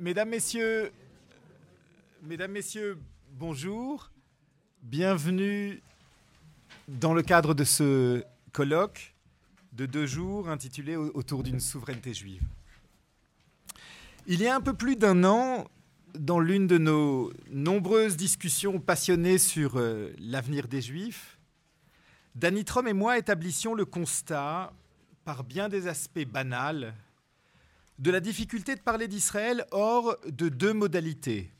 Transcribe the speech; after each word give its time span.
Mesdames, 0.00 0.30
Messieurs, 0.30 0.92
bonjour. 3.32 4.10
Bienvenue 4.82 5.82
dans 6.88 7.12
le 7.12 7.20
cadre 7.20 7.52
de 7.52 7.64
ce 7.64 8.24
colloque 8.52 9.14
de 9.74 9.84
deux 9.84 10.06
jours 10.06 10.48
intitulé 10.48 10.96
Autour 10.96 11.42
d'une 11.42 11.60
souveraineté 11.60 12.14
juive. 12.14 12.40
Il 14.26 14.40
y 14.40 14.46
a 14.46 14.56
un 14.56 14.62
peu 14.62 14.72
plus 14.72 14.96
d'un 14.96 15.22
an, 15.22 15.66
dans 16.14 16.40
l'une 16.40 16.66
de 16.66 16.78
nos 16.78 17.30
nombreuses 17.50 18.16
discussions 18.16 18.80
passionnées 18.80 19.36
sur 19.36 19.76
euh, 19.76 20.14
l'avenir 20.18 20.66
des 20.66 20.80
Juifs, 20.80 21.38
Danny 22.36 22.64
Trom 22.64 22.88
et 22.88 22.94
moi 22.94 23.18
établissions 23.18 23.74
le 23.74 23.84
constat, 23.84 24.72
par 25.26 25.44
bien 25.44 25.68
des 25.68 25.88
aspects 25.88 26.24
banals, 26.24 26.94
de 28.00 28.10
la 28.10 28.20
difficulté 28.20 28.74
de 28.74 28.80
parler 28.80 29.08
d'Israël 29.08 29.66
hors 29.70 30.16
de 30.26 30.48
deux 30.48 30.72
modalités, 30.72 31.50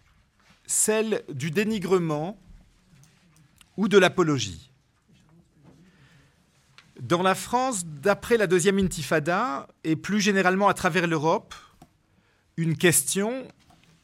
celle 0.66 1.22
du 1.28 1.50
dénigrement 1.50 2.40
ou 3.76 3.88
de 3.88 3.98
l'apologie. 3.98 4.70
Dans 6.98 7.22
la 7.22 7.34
France, 7.34 7.84
d'après 7.84 8.38
la 8.38 8.46
deuxième 8.46 8.78
intifada, 8.78 9.68
et 9.84 9.96
plus 9.96 10.20
généralement 10.20 10.68
à 10.68 10.74
travers 10.74 11.06
l'Europe, 11.06 11.54
une 12.56 12.76
question 12.76 13.46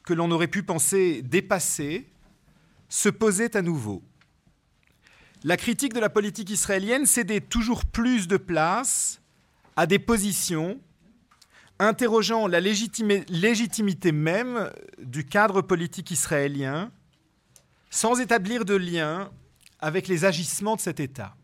que 0.03 0.13
l'on 0.13 0.29
aurait 0.29 0.47
pu 0.47 0.61
penser 0.61 1.23
dépassée 1.23 2.07
se 2.87 3.09
posait 3.09 3.57
à 3.57 3.63
nouveau. 3.63 4.03
La 5.43 5.57
critique 5.57 5.93
de 5.93 5.99
la 5.99 6.09
politique 6.09 6.49
israélienne 6.49 7.05
cédait 7.05 7.41
toujours 7.41 7.85
plus 7.85 8.27
de 8.27 8.37
place 8.37 9.21
à 9.75 9.85
des 9.85 9.99
positions 9.99 10.79
interrogeant 11.79 12.47
la 12.47 12.59
légitimité 12.59 14.11
même 14.11 14.71
du 14.99 15.25
cadre 15.25 15.61
politique 15.61 16.11
israélien 16.11 16.91
sans 17.89 18.19
établir 18.19 18.65
de 18.65 18.75
lien 18.75 19.31
avec 19.79 20.07
les 20.07 20.25
agissements 20.25 20.75
de 20.75 20.81
cet 20.81 20.99
État. 20.99 21.35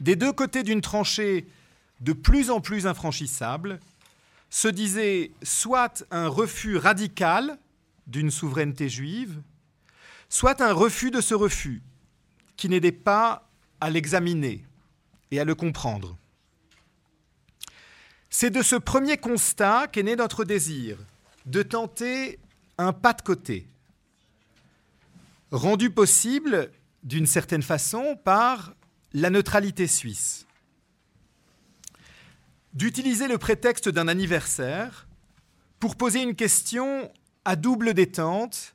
Des 0.00 0.16
deux 0.16 0.32
côtés 0.32 0.62
d'une 0.62 0.80
tranchée 0.80 1.46
de 2.00 2.12
plus 2.12 2.50
en 2.50 2.60
plus 2.60 2.86
infranchissable, 2.86 3.80
se 4.50 4.68
disait 4.68 5.32
soit 5.42 6.04
un 6.10 6.28
refus 6.28 6.76
radical 6.76 7.58
d'une 8.06 8.30
souveraineté 8.30 8.88
juive, 8.88 9.42
soit 10.28 10.60
un 10.60 10.72
refus 10.72 11.10
de 11.10 11.20
ce 11.20 11.34
refus, 11.34 11.82
qui 12.56 12.68
n'aidait 12.68 12.92
pas 12.92 13.48
à 13.80 13.90
l'examiner 13.90 14.64
et 15.30 15.40
à 15.40 15.44
le 15.44 15.54
comprendre. 15.54 16.16
C'est 18.30 18.50
de 18.50 18.62
ce 18.62 18.76
premier 18.76 19.16
constat 19.16 19.88
qu'est 19.88 20.02
né 20.02 20.16
notre 20.16 20.44
désir 20.44 20.98
de 21.46 21.62
tenter 21.62 22.38
un 22.76 22.92
pas 22.92 23.14
de 23.14 23.22
côté, 23.22 23.68
rendu 25.50 25.90
possible 25.90 26.70
d'une 27.02 27.26
certaine 27.26 27.62
façon 27.62 28.18
par 28.22 28.74
la 29.12 29.30
neutralité 29.30 29.86
suisse. 29.86 30.46
D'utiliser 32.74 33.28
le 33.28 33.38
prétexte 33.38 33.88
d'un 33.88 34.08
anniversaire 34.08 35.08
pour 35.80 35.96
poser 35.96 36.22
une 36.22 36.34
question 36.34 37.10
à 37.44 37.56
double 37.56 37.94
détente, 37.94 38.74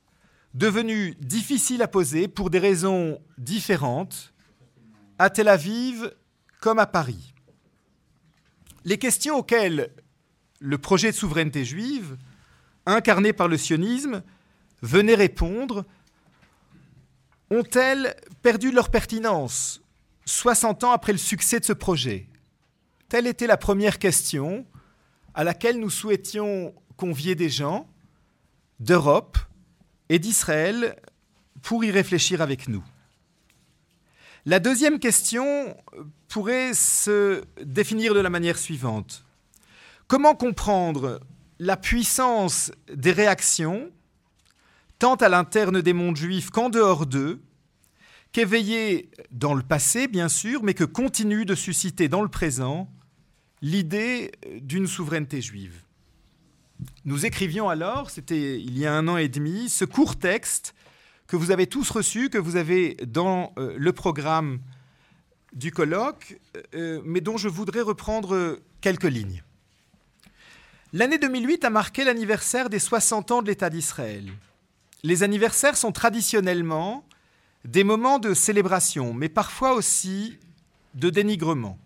devenue 0.54 1.16
difficile 1.20 1.82
à 1.84 1.88
poser 1.88 2.28
pour 2.28 2.50
des 2.50 2.60
raisons 2.60 3.22
différentes, 3.38 4.34
à 5.20 5.30
Tel 5.30 5.48
Aviv 5.48 6.12
comme 6.60 6.80
à 6.80 6.88
Paris. 6.88 7.33
Les 8.86 8.98
questions 8.98 9.38
auxquelles 9.38 9.92
le 10.60 10.78
projet 10.78 11.12
de 11.12 11.16
souveraineté 11.16 11.66
juive, 11.66 12.18
incarné 12.86 13.34
par 13.34 13.48
le 13.48 13.58
sionisme, 13.58 14.24
venait 14.82 15.16
répondre 15.16 15.86
ont-elles 17.50 18.16
perdu 18.42 18.72
leur 18.72 18.90
pertinence 18.90 19.82
60 20.26 20.84
ans 20.86 20.92
après 20.92 21.12
le 21.12 21.18
succès 21.18 21.60
de 21.60 21.66
ce 21.66 21.74
projet? 21.74 22.28
Telle 23.10 23.28
était 23.28 23.48
la 23.48 23.58
première 23.58 24.00
question 24.00 24.66
à 25.34 25.44
laquelle 25.44 25.80
nous 25.80 25.90
souhaitions 25.90 26.74
convier 26.98 27.36
des 27.36 27.50
gens 27.50 27.88
d'Europe 28.80 29.38
et 30.10 30.20
d'Israël 30.20 30.96
pour 31.62 31.84
y 31.84 31.92
réfléchir 31.92 32.42
avec 32.42 32.68
nous. 32.68 32.84
La 34.46 34.60
deuxième 34.60 35.00
question 35.00 35.78
pourrait 36.28 36.74
se 36.74 37.44
définir 37.64 38.14
de 38.14 38.20
la 38.20 38.30
manière 38.30 38.58
suivante. 38.58 39.24
Comment 40.08 40.36
comprendre 40.36 41.22
la 41.60 41.78
puissance 41.78 42.74
des 42.94 43.14
réactions, 43.14 43.90
tant 45.00 45.16
à 45.16 45.30
l'interne 45.30 45.82
des 45.82 45.94
mondes 45.94 46.18
juifs 46.18 46.50
qu'en 46.50 46.70
dehors 46.70 47.06
d'eux, 47.06 47.42
qu'éveillée 48.34 49.12
dans 49.32 49.54
le 49.54 49.64
passé, 49.64 50.10
bien 50.10 50.28
sûr, 50.28 50.62
mais 50.62 50.74
que 50.74 50.84
continue 50.84 51.46
de 51.46 51.56
susciter 51.56 52.10
dans 52.10 52.22
le 52.22 52.28
présent 52.28 52.92
l'idée 53.62 54.34
d'une 54.60 54.88
souveraineté 54.88 55.40
juive? 55.40 55.84
Nous 57.06 57.26
écrivions 57.26 57.70
alors, 57.70 58.10
c'était 58.10 58.60
il 58.60 58.78
y 58.78 58.86
a 58.86 58.94
un 58.94 59.08
an 59.08 59.16
et 59.16 59.30
demi, 59.30 59.70
ce 59.70 59.86
court 59.86 60.18
texte 60.18 60.76
que 61.28 61.36
vous 61.36 61.52
avez 61.52 61.68
tous 61.68 61.90
reçu, 61.90 62.30
que 62.30 62.38
vous 62.38 62.56
avez 62.56 62.96
dans 63.06 63.54
euh, 63.58 63.76
le 63.78 63.94
programme 63.94 64.60
du 65.54 65.72
colloque, 65.72 66.40
euh, 66.74 67.02
mais 67.06 67.22
dont 67.22 67.38
je 67.38 67.48
voudrais 67.48 67.82
reprendre 67.82 68.60
quelques 68.82 69.04
lignes. 69.04 69.44
L'année 70.92 71.18
2008 71.18 71.66
a 71.66 71.70
marqué 71.70 72.04
l'anniversaire 72.04 72.70
des 72.70 72.80
60 72.80 73.32
ans 73.32 73.42
de 73.42 73.48
l'État 73.48 73.70
d'Israël. 73.70 74.32
Les 75.04 75.24
anniversaires 75.24 75.78
sont 75.78 75.92
traditionnellement 75.92 77.06
des 77.66 77.84
moments 77.84 78.20
de 78.20 78.34
célébration, 78.34 79.14
mais 79.14 79.30
parfois 79.30 79.74
aussi 79.74 80.38
de 80.94 81.10
dénigrement. 81.10 81.80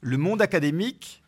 Le 0.00 0.18
monde 0.18 0.42
académique 0.42 1.22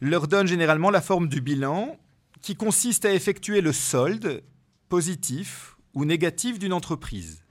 leur 0.00 0.28
donne 0.28 0.46
généralement 0.46 0.90
la 0.90 1.00
forme 1.00 1.28
du 1.28 1.40
bilan, 1.40 1.98
qui 2.42 2.56
consiste 2.56 3.04
à 3.04 3.12
effectuer 3.12 3.60
le 3.60 3.72
solde 3.72 4.42
positif 4.88 5.76
ou 5.94 6.04
négative 6.04 6.58
d'une 6.58 6.72
entreprise. 6.72 7.42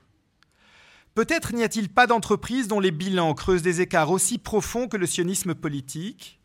Peut-être 1.15 1.53
n'y 1.53 1.63
a-t-il 1.63 1.89
pas 1.89 2.07
d'entreprise 2.07 2.67
dont 2.67 2.79
les 2.79 2.91
bilans 2.91 3.33
creusent 3.33 3.61
des 3.61 3.81
écarts 3.81 4.11
aussi 4.11 4.37
profonds 4.37 4.87
que 4.87 4.97
le 4.97 5.05
sionisme 5.05 5.55
politique 5.55 6.39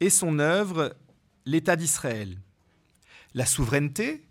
et 0.00 0.10
son 0.10 0.38
œuvre, 0.38 0.96
l'État 1.44 1.76
d'Israël. 1.76 2.38
La 3.34 3.46
souveraineté, 3.46 4.24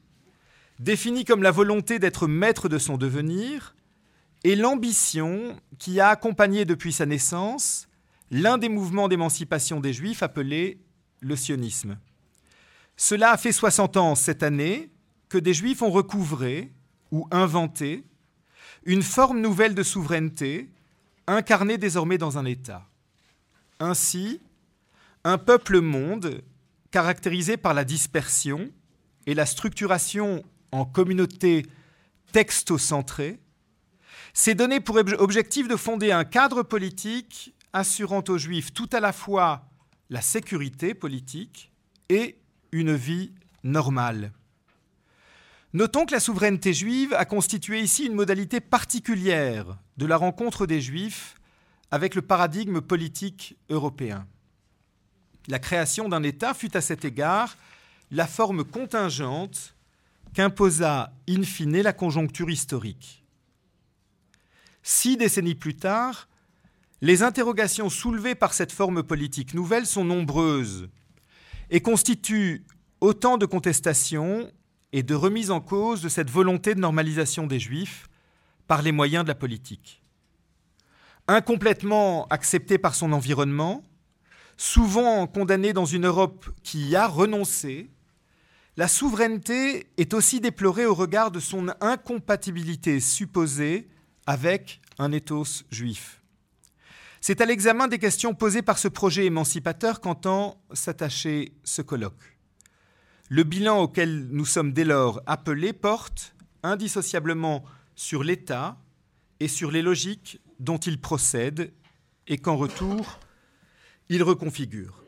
définie 0.79 1.25
comme 1.25 1.43
la 1.43 1.51
volonté 1.51 1.99
d'être 1.99 2.27
maître 2.27 2.69
de 2.69 2.77
son 2.77 2.97
devenir, 2.97 3.75
et 4.43 4.55
l'ambition 4.55 5.59
qui 5.79 5.99
a 5.99 6.09
accompagné 6.09 6.65
depuis 6.65 6.93
sa 6.93 7.05
naissance 7.05 7.87
l'un 8.29 8.57
des 8.57 8.69
mouvements 8.69 9.07
d'émancipation 9.07 9.79
des 9.79 9.93
Juifs 9.93 10.23
appelé 10.23 10.79
le 11.19 11.35
sionisme. 11.35 11.97
Cela 12.95 13.31
a 13.31 13.37
fait 13.37 13.51
60 13.51 13.97
ans 13.97 14.15
cette 14.15 14.43
année 14.43 14.91
que 15.29 15.37
des 15.37 15.53
Juifs 15.53 15.81
ont 15.81 15.91
recouvré, 15.91 16.71
ou 17.11 17.27
inventer 17.31 18.03
une 18.85 19.03
forme 19.03 19.41
nouvelle 19.41 19.75
de 19.75 19.83
souveraineté 19.83 20.69
incarnée 21.27 21.77
désormais 21.77 22.17
dans 22.17 22.37
un 22.37 22.45
État. 22.45 22.85
Ainsi, 23.79 24.41
un 25.23 25.37
peuple-monde 25.37 26.41
caractérisé 26.91 27.57
par 27.57 27.73
la 27.73 27.83
dispersion 27.83 28.71
et 29.25 29.33
la 29.33 29.45
structuration 29.45 30.43
en 30.71 30.85
communautés 30.85 31.65
textocentrées 32.31 33.39
s'est 34.33 34.55
donné 34.55 34.79
pour 34.79 34.97
objectif 35.19 35.67
de 35.67 35.75
fonder 35.75 36.11
un 36.11 36.23
cadre 36.23 36.63
politique 36.63 37.53
assurant 37.73 38.23
aux 38.29 38.37
Juifs 38.37 38.73
tout 38.73 38.89
à 38.93 38.99
la 38.99 39.11
fois 39.11 39.65
la 40.09 40.21
sécurité 40.21 40.93
politique 40.93 41.71
et 42.09 42.37
une 42.71 42.95
vie 42.95 43.33
normale. 43.63 44.31
Notons 45.77 46.07
que 46.07 46.13
la 46.13 46.19
souveraineté 46.19 46.73
juive 46.73 47.13
a 47.13 47.23
constitué 47.23 47.81
ici 47.81 48.07
une 48.07 48.15
modalité 48.15 48.59
particulière 48.59 49.77
de 49.97 50.07
la 50.07 50.17
rencontre 50.17 50.65
des 50.65 50.81
Juifs 50.81 51.35
avec 51.91 52.15
le 52.15 52.23
paradigme 52.23 52.81
politique 52.81 53.59
européen. 53.69 54.25
La 55.47 55.59
création 55.59 56.09
d'un 56.09 56.23
État 56.23 56.55
fut 56.55 56.75
à 56.75 56.81
cet 56.81 57.05
égard 57.05 57.55
la 58.09 58.25
forme 58.25 58.63
contingente 58.63 59.75
qu'imposa 60.33 61.13
in 61.29 61.43
fine 61.43 61.83
la 61.83 61.93
conjoncture 61.93 62.49
historique. 62.49 63.23
Six 64.81 65.15
décennies 65.15 65.53
plus 65.53 65.75
tard, 65.75 66.27
les 67.01 67.21
interrogations 67.21 67.91
soulevées 67.91 68.33
par 68.33 68.55
cette 68.55 68.71
forme 68.71 69.03
politique 69.03 69.53
nouvelle 69.53 69.85
sont 69.85 70.05
nombreuses 70.05 70.89
et 71.69 71.81
constituent 71.81 72.65
autant 72.99 73.37
de 73.37 73.45
contestations 73.45 74.51
et 74.93 75.03
de 75.03 75.15
remise 75.15 75.51
en 75.51 75.61
cause 75.61 76.01
de 76.01 76.09
cette 76.09 76.29
volonté 76.29 76.75
de 76.75 76.79
normalisation 76.79 77.47
des 77.47 77.59
Juifs 77.59 78.07
par 78.67 78.81
les 78.81 78.91
moyens 78.91 79.23
de 79.23 79.29
la 79.29 79.35
politique. 79.35 80.01
Incomplètement 81.27 82.27
accepté 82.29 82.77
par 82.77 82.95
son 82.95 83.11
environnement, 83.11 83.83
souvent 84.55 85.27
condamné 85.27 85.73
dans 85.73 85.85
une 85.85 86.05
Europe 86.05 86.49
qui 86.63 86.87
y 86.87 86.95
a 86.95 87.07
renoncé, 87.07 87.89
la 88.77 88.87
souveraineté 88.87 89.87
est 89.97 90.13
aussi 90.13 90.39
déplorée 90.39 90.85
au 90.85 90.93
regard 90.93 91.31
de 91.31 91.39
son 91.39 91.67
incompatibilité 91.81 92.99
supposée 92.99 93.89
avec 94.25 94.81
un 94.99 95.11
ethos 95.11 95.63
juif. 95.71 96.21
C'est 97.19 97.41
à 97.41 97.45
l'examen 97.45 97.87
des 97.87 97.97
questions 97.97 98.35
posées 98.35 98.61
par 98.61 98.77
ce 98.77 98.87
projet 98.87 99.25
émancipateur 99.25 99.99
qu'entend 99.99 100.61
s'attacher 100.71 101.53
ce 101.63 101.81
colloque. 101.81 102.36
Le 103.29 103.43
bilan 103.43 103.79
auquel 103.79 104.27
nous 104.29 104.45
sommes 104.45 104.71
dès 104.71 104.85
lors 104.85 105.21
appelés 105.25 105.73
porte 105.73 106.33
indissociablement 106.63 107.63
sur 107.95 108.23
l'État 108.23 108.77
et 109.39 109.47
sur 109.47 109.69
les 109.69 109.81
logiques 109.81 110.39
dont 110.59 110.77
il 110.77 110.99
procède 110.99 111.73
et 112.27 112.37
qu'en 112.37 112.55
retour, 112.55 113.19
il 114.09 114.23
reconfigure. 114.23 115.03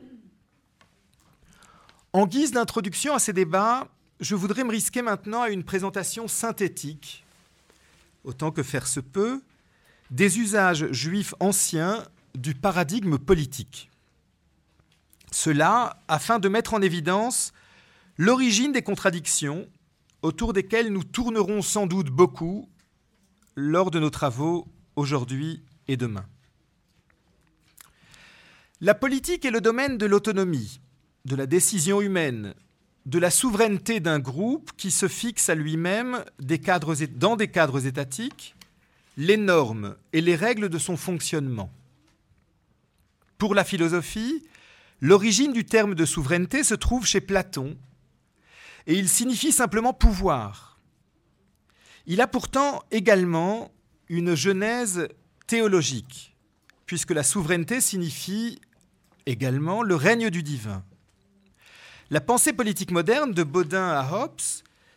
En 2.12 2.26
guise 2.26 2.52
d'introduction 2.52 3.14
à 3.14 3.18
ces 3.18 3.32
débats, 3.32 3.88
je 4.20 4.34
voudrais 4.34 4.64
me 4.64 4.70
risquer 4.70 5.00
maintenant 5.00 5.42
à 5.42 5.50
une 5.50 5.64
présentation 5.64 6.28
synthétique, 6.28 7.24
autant 8.24 8.50
que 8.50 8.62
faire 8.62 8.86
se 8.86 9.00
peut, 9.00 9.42
des 10.10 10.38
usages 10.38 10.90
juifs 10.92 11.34
anciens 11.40 12.04
du 12.34 12.54
paradigme 12.54 13.16
politique. 13.16 13.90
Cela 15.30 16.02
afin 16.08 16.38
de 16.38 16.48
mettre 16.48 16.74
en 16.74 16.82
évidence 16.82 17.52
l'origine 18.20 18.70
des 18.70 18.82
contradictions 18.82 19.66
autour 20.20 20.52
desquelles 20.52 20.92
nous 20.92 21.04
tournerons 21.04 21.62
sans 21.62 21.86
doute 21.86 22.10
beaucoup 22.10 22.68
lors 23.56 23.90
de 23.90 23.98
nos 23.98 24.10
travaux 24.10 24.68
aujourd'hui 24.94 25.62
et 25.88 25.96
demain. 25.96 26.26
La 28.82 28.94
politique 28.94 29.46
est 29.46 29.50
le 29.50 29.62
domaine 29.62 29.96
de 29.96 30.04
l'autonomie, 30.04 30.80
de 31.24 31.34
la 31.34 31.46
décision 31.46 32.02
humaine, 32.02 32.52
de 33.06 33.18
la 33.18 33.30
souveraineté 33.30 34.00
d'un 34.00 34.18
groupe 34.18 34.72
qui 34.76 34.90
se 34.90 35.08
fixe 35.08 35.48
à 35.48 35.54
lui-même 35.54 36.22
dans 36.38 37.36
des 37.36 37.48
cadres 37.48 37.86
étatiques 37.86 38.54
les 39.16 39.38
normes 39.38 39.96
et 40.12 40.20
les 40.20 40.36
règles 40.36 40.68
de 40.68 40.78
son 40.78 40.98
fonctionnement. 40.98 41.72
Pour 43.38 43.54
la 43.54 43.64
philosophie, 43.64 44.44
l'origine 45.00 45.54
du 45.54 45.64
terme 45.64 45.94
de 45.94 46.04
souveraineté 46.04 46.62
se 46.64 46.74
trouve 46.74 47.06
chez 47.06 47.22
Platon, 47.22 47.78
et 48.86 48.94
il 48.94 49.08
signifie 49.08 49.52
simplement 49.52 49.92
pouvoir. 49.92 50.80
Il 52.06 52.20
a 52.20 52.26
pourtant 52.26 52.82
également 52.90 53.70
une 54.08 54.34
genèse 54.34 55.08
théologique, 55.46 56.36
puisque 56.86 57.12
la 57.12 57.22
souveraineté 57.22 57.80
signifie 57.80 58.60
également 59.26 59.82
le 59.82 59.94
règne 59.94 60.30
du 60.30 60.42
divin. 60.42 60.84
La 62.10 62.20
pensée 62.20 62.52
politique 62.52 62.90
moderne, 62.90 63.32
de 63.32 63.44
Baudin 63.44 63.88
à 63.88 64.12
Hobbes, 64.12 64.40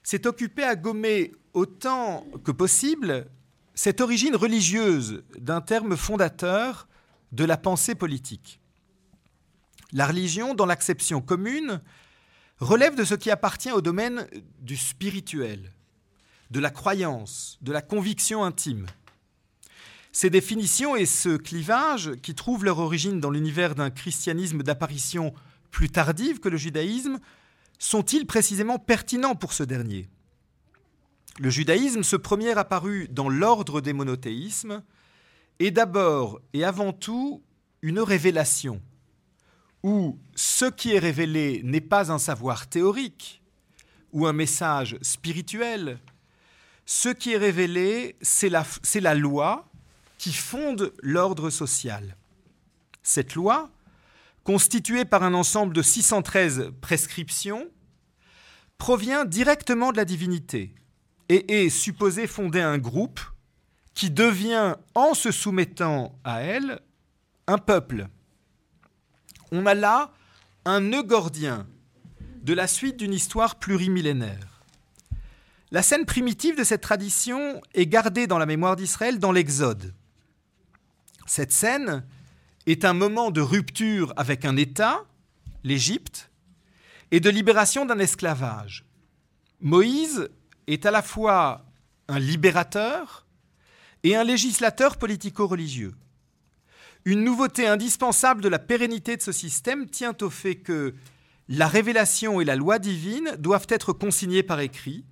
s'est 0.01 0.25
occupée 0.25 0.63
à 0.63 0.75
gommer 0.75 1.31
autant 1.53 2.25
que 2.44 2.51
possible 2.51 3.27
cette 3.75 4.01
origine 4.01 4.36
religieuse 4.36 5.24
d'un 5.38 5.62
terme 5.62 5.95
fondateur 5.95 6.88
de 7.31 7.45
la 7.45 7.57
pensée 7.57 7.95
politique. 7.95 8.59
La 9.91 10.07
religion, 10.07 10.56
dans 10.56 10.65
l'acception 10.65 11.21
commune, 11.21 11.81
relève 12.63 12.95
de 12.95 13.04
ce 13.04 13.15
qui 13.15 13.30
appartient 13.30 13.71
au 13.71 13.81
domaine 13.81 14.27
du 14.60 14.77
spirituel, 14.77 15.74
de 16.51 16.60
la 16.60 16.69
croyance, 16.69 17.57
de 17.62 17.71
la 17.71 17.81
conviction 17.81 18.44
intime. 18.44 18.88
Ces 20.12 20.30
définitions 20.30 20.95
et 20.95 21.06
ce 21.06 21.38
clivage, 21.38 22.12
qui 22.21 22.36
trouvent 22.36 22.65
leur 22.65 22.80
origine 22.80 23.19
dans 23.19 23.31
l'univers 23.31 23.75
d'un 23.75 23.89
christianisme 23.89 24.62
d'apparition 24.62 25.33
plus 25.71 25.89
tardive 25.89 26.39
que 26.39 26.50
le 26.50 26.57
judaïsme, 26.57 27.19
sont-ils 27.80 28.27
précisément 28.27 28.77
pertinents 28.77 29.36
pour 29.36 29.54
ce 29.54 29.63
dernier? 29.63 30.07
Le 31.39 31.50
judaïsme, 31.50 32.04
ce 32.04 32.15
premier 32.15 32.56
apparu 32.57 33.07
dans 33.10 33.27
l'ordre 33.27 33.81
des 33.81 33.94
monothéismes, 33.94 34.83
est 35.60 35.71
d'abord 35.71 36.39
et 36.54 36.63
avant 36.63 36.94
tout 36.94 37.44
une 37.81 38.00
révélation, 38.00 38.81
où 39.83 40.18
ce 40.33 40.65
qui 40.65 40.94
est 40.94 41.00
révélé 41.00 41.62
n'est 41.63 41.81
pas 41.81 42.12
un 42.12 42.19
savoir 42.19 42.68
théorique 42.68 43.41
ou 44.13 44.25
un 44.25 44.33
message 44.33 44.97
spirituel, 45.01 46.00
ce 46.85 47.09
qui 47.09 47.33
est 47.33 47.38
révélé, 47.38 48.15
c'est 48.21 48.50
la, 48.50 49.15
loi 49.15 49.69
qui 50.18 50.33
fonde 50.33 50.94
l'ordre 51.01 51.50
social. 51.50 52.18
Cette 53.01 53.35
loi, 53.35 53.71
constituée 54.44 55.06
par 55.06 55.24
un 55.24 55.33
ensemble 55.33 55.74
de 55.74 55.81
613 55.81 56.71
prescriptions, 56.81 57.68
provient 58.77 59.25
directement 59.25 59.91
de 59.91 59.97
la 59.97 60.06
divinité 60.06 60.75
et 61.29 61.65
est 61.65 61.69
supposée 61.69 62.27
fonder 62.27 62.62
un 62.62 62.77
groupe 62.77 63.21
qui 63.94 64.09
devient, 64.09 64.75
en 64.95 65.13
se 65.13 65.31
soumettant 65.31 66.19
à 66.24 66.41
elle, 66.41 66.79
un 67.47 67.57
peuple. 67.57 68.07
On 69.55 69.67
a 69.67 69.75
là 69.75 70.11
un 70.65 70.79
nœud 70.79 71.03
gordien 71.03 71.67
de 72.41 72.55
la 72.55 72.65
suite 72.65 72.97
d'une 72.97 73.13
histoire 73.13 73.59
plurimillénaire. 73.59 74.63
La 75.69 75.83
scène 75.83 76.07
primitive 76.07 76.57
de 76.57 76.63
cette 76.63 76.81
tradition 76.81 77.61
est 77.75 77.85
gardée 77.85 78.25
dans 78.25 78.39
la 78.39 78.47
mémoire 78.47 78.75
d'Israël 78.75 79.19
dans 79.19 79.31
l'Exode. 79.31 79.94
Cette 81.27 81.51
scène 81.51 82.03
est 82.65 82.83
un 82.83 82.94
moment 82.94 83.29
de 83.29 83.41
rupture 83.41 84.11
avec 84.17 84.44
un 84.44 84.57
État, 84.57 85.05
l'Égypte, 85.63 86.31
et 87.11 87.19
de 87.19 87.29
libération 87.29 87.85
d'un 87.85 88.00
esclavage. 88.00 88.85
Moïse 89.61 90.29
est 90.65 90.88
à 90.88 90.91
la 90.91 91.03
fois 91.03 91.63
un 92.07 92.17
libérateur 92.17 93.27
et 94.01 94.15
un 94.15 94.23
législateur 94.23 94.97
politico-religieux. 94.97 95.94
Une 97.05 97.23
nouveauté 97.23 97.67
indispensable 97.67 98.41
de 98.41 98.47
la 98.47 98.59
pérennité 98.59 99.17
de 99.17 99.21
ce 99.21 99.33
système 99.33 99.89
tient 99.89 100.15
au 100.21 100.29
fait 100.29 100.55
que 100.55 100.94
la 101.50 101.67
révélation 101.67 102.39
et 102.39 102.45
la 102.45 102.55
loi 102.55 102.79
divine 102.79 103.35
doivent 103.38 103.67
être 103.69 103.91
consignées 103.91 104.44
par 104.44 104.61
écrit 104.61 105.03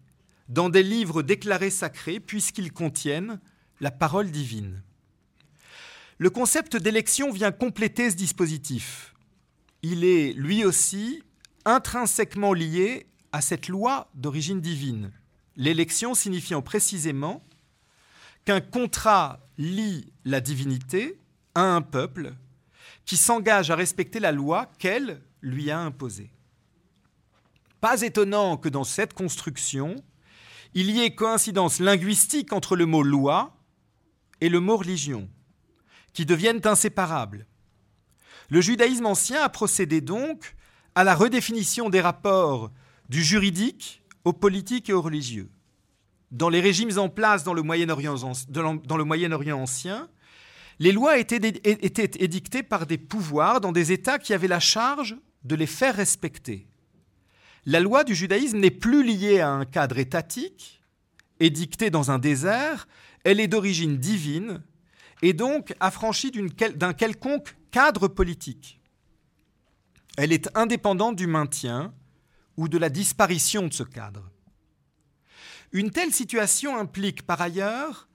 dans 0.48 0.70
des 0.70 0.84
livres 0.84 1.22
déclarés 1.22 1.70
sacrés 1.70 2.20
puisqu'ils 2.20 2.72
contiennent 2.72 3.40
la 3.82 3.92
parole 3.92 4.32
divine. 4.32 4.82
Le 6.18 6.30
concept 6.30 6.78
d'élection 6.78 7.32
vient 7.32 7.52
compléter 7.52 8.10
ce 8.10 8.16
dispositif. 8.16 9.14
Il 9.82 10.06
est, 10.06 10.34
lui 10.34 10.64
aussi, 10.64 11.24
intrinsèquement 11.66 12.54
lié 12.54 13.08
à 13.32 13.42
cette 13.42 13.68
loi 13.68 14.10
d'origine 14.14 14.62
divine, 14.62 15.12
l'élection 15.56 16.14
signifiant 16.14 16.62
précisément 16.62 17.44
qu'un 18.46 18.62
contrat 18.62 19.40
lie 19.58 20.12
la 20.26 20.42
divinité 20.42 21.18
à 21.56 21.62
un 21.62 21.82
peuple 21.82 22.34
qui 23.06 23.18
s'engage 23.18 23.72
à 23.72 23.76
respecter 23.76 24.20
la 24.20 24.32
loi 24.32 24.72
qu'elle 24.80 25.22
lui 25.42 25.72
a 25.72 25.80
imposée. 25.80 26.32
Pas 27.80 28.02
étonnant 28.02 28.58
que 28.58 28.70
dans 28.70 28.84
cette 28.84 29.14
construction, 29.14 29.96
il 30.74 30.92
y 30.92 31.02
ait 31.02 31.16
coïncidence 31.16 31.80
linguistique 31.80 32.54
entre 32.54 32.76
le 32.76 32.86
mot 32.86 33.04
loi 33.04 33.58
et 34.40 34.50
le 34.50 34.60
mot 34.60 34.78
religion 34.78 35.30
qui 36.14 36.26
deviennent 36.26 36.62
inséparables. 36.66 37.48
Le 38.50 38.62
judaïsme 38.62 39.06
ancien 39.06 39.42
a 39.42 39.50
procédé 39.50 40.02
donc 40.02 40.56
à 40.96 41.04
la 41.04 41.16
redéfinition 41.16 41.90
des 41.90 42.02
rapports 42.02 42.72
du 43.10 43.24
juridique 43.24 44.04
au 44.26 44.34
politique 44.34 44.90
et 44.90 44.94
au 44.94 45.02
religieux. 45.02 45.50
Dans 46.32 46.50
les 46.50 46.62
régimes 46.62 46.98
en 46.98 47.10
place 47.10 47.44
dans 47.44 47.54
le 47.54 47.62
Moyen-Orient 47.62 48.16
Moyen 49.06 49.32
ancien, 49.32 50.10
les 50.82 50.92
lois 50.92 51.20
étaient, 51.20 51.38
édictées 52.20 52.64
par 52.64 52.88
des 52.88 52.98
pouvoirs 52.98 53.62
dans 53.62 53.72
des 53.72 53.92
États 53.92 54.18
qui 54.18 54.34
avaient 54.34 54.48
la 54.48 54.60
charge 54.60 55.16
de 55.44 55.54
les 55.54 55.68
faire 55.68 55.96
respecter. 55.96 56.68
La 57.68 57.80
loi 57.80 58.04
du 58.04 58.16
judaïsme 58.16 58.58
n'est 58.58 58.72
plus 58.72 59.04
liée 59.04 59.42
à 59.42 59.52
un 59.52 59.66
cadre 59.66 60.00
étatique, 60.00 60.82
édicté 61.40 61.92
dans 61.92 62.10
un 62.10 62.18
désert, 62.18 62.88
elle 63.24 63.40
est 63.40 63.48
d'origine 63.48 64.00
divine 64.00 64.64
et 65.22 65.34
donc 65.34 65.76
affranchie 65.80 66.32
d'un 66.32 66.94
quelconque 66.94 67.56
cadre 67.70 68.08
politique. 68.08 68.82
Elle 70.18 70.34
est 70.34 70.50
indépendante 70.58 71.16
du 71.16 71.28
maintien 71.28 71.94
ou 72.58 72.68
de 72.68 72.80
la 72.80 72.90
disparition 72.90 73.68
de 73.68 73.74
ce 73.74 73.84
cadre. 73.84 74.32
Une 75.74 75.92
telle 75.92 76.12
situation 76.12 76.76
implique 76.76 77.22
par 77.22 77.40
ailleurs 77.40 78.08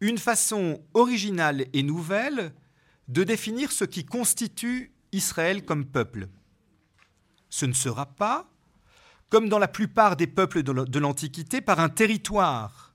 une 0.00 0.18
façon 0.18 0.80
originale 0.94 1.66
et 1.72 1.82
nouvelle 1.82 2.52
de 3.08 3.24
définir 3.24 3.72
ce 3.72 3.84
qui 3.84 4.04
constitue 4.04 4.92
Israël 5.12 5.64
comme 5.64 5.86
peuple. 5.86 6.28
Ce 7.48 7.66
ne 7.66 7.72
sera 7.72 8.06
pas, 8.06 8.50
comme 9.28 9.48
dans 9.48 9.58
la 9.58 9.68
plupart 9.68 10.16
des 10.16 10.26
peuples 10.26 10.62
de 10.62 10.98
l'Antiquité, 10.98 11.60
par 11.60 11.80
un 11.80 11.88
territoire 11.88 12.94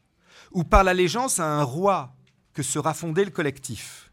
ou 0.51 0.63
par 0.63 0.83
l'allégeance 0.83 1.39
à 1.39 1.45
un 1.45 1.63
roi 1.63 2.15
que 2.53 2.63
sera 2.63 2.93
fondé 2.93 3.25
le 3.25 3.31
collectif. 3.31 4.11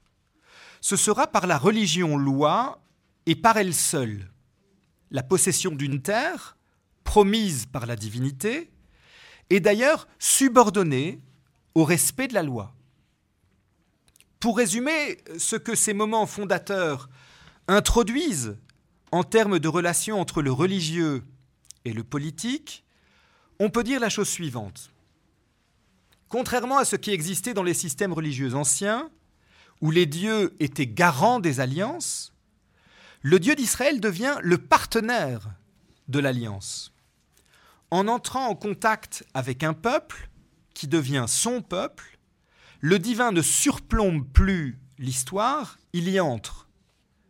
Ce 0.81 0.97
sera 0.97 1.27
par 1.27 1.47
la 1.47 1.59
religion 1.59 2.17
loi 2.17 2.83
et 3.27 3.37
par 3.37 3.59
elle 3.59 3.75
seule. 3.75 4.31
La 5.11 5.23
possession 5.23 5.73
d'une 5.73 6.01
terre 6.01 6.57
promise 7.05 7.67
par 7.67 7.87
la 7.87 7.97
divinité, 7.97 8.71
et 9.51 9.61
d'ailleurs 9.61 10.07
subordonnée 10.19 11.21
au 11.75 11.85
respect 11.85 12.29
de 12.29 12.35
la 12.35 12.43
loi. 12.43 12.73
Pour 14.41 14.57
résumer 14.57 15.19
ce 15.39 15.57
que 15.57 15.75
ces 15.75 15.93
moments 15.93 16.27
fondateurs 16.27 17.11
introduisent 17.69 18.57
en 19.13 19.23
termes 19.23 19.59
de 19.59 19.69
relations 19.69 20.19
entre 20.19 20.41
le 20.41 20.51
religieux 20.51 21.23
et 21.85 21.93
le 21.93 22.03
politique, 22.03 22.85
on 23.59 23.69
peut 23.69 23.85
dire 23.85 24.01
la 24.01 24.09
chose 24.09 24.29
suivante. 24.29 24.91
Contrairement 26.31 26.79
à 26.79 26.85
ce 26.85 26.97
qui 26.97 27.11
existait 27.11 27.55
dans 27.55 27.63
les 27.63 27.75
systèmes 27.75 28.15
religieux 28.15 28.55
anciens, 28.55 29.11
où 29.83 29.91
les 29.91 30.07
dieux 30.07 30.55
étaient 30.61 30.87
garants 30.87 31.41
des 31.41 31.61
alliances, 31.61 32.33
le 33.23 33.39
Dieu 33.39 33.55
d'Israël 33.55 34.01
devient 34.01 34.37
le 34.41 34.57
partenaire 34.57 35.51
de 36.09 36.19
l'alliance. 36.19 36.93
En 37.91 38.09
entrant 38.09 38.47
en 38.47 38.55
contact 38.55 39.25
avec 39.35 39.63
un 39.63 39.75
peuple 39.75 40.31
qui 40.73 40.87
devient 40.87 41.27
son 41.29 41.61
peuple, 41.61 42.20
le 42.81 42.99
divin 42.99 43.33
ne 43.33 43.43
surplombe 43.43 44.27
plus 44.27 44.79
l'histoire, 44.99 45.79
il 45.93 46.09
y 46.09 46.19
entre. 46.21 46.69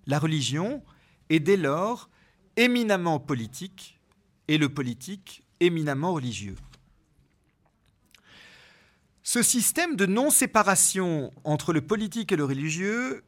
La 0.07 0.19
religion 0.19 0.83
est 1.29 1.41
dès 1.41 1.57
lors 1.57 2.09
éminemment 2.57 3.21
politique 3.21 4.01
et 4.49 4.59
le 4.59 4.69
politique 4.69 5.45
éminemment 5.61 6.13
religieux. 6.13 6.57
Ce 9.23 9.43
système 9.43 9.97
de 9.97 10.07
non-séparation 10.07 11.33
entre 11.45 11.73
le 11.73 11.83
politique 11.83 12.33
et 12.33 12.37
le 12.37 12.45
religieux, 12.45 13.23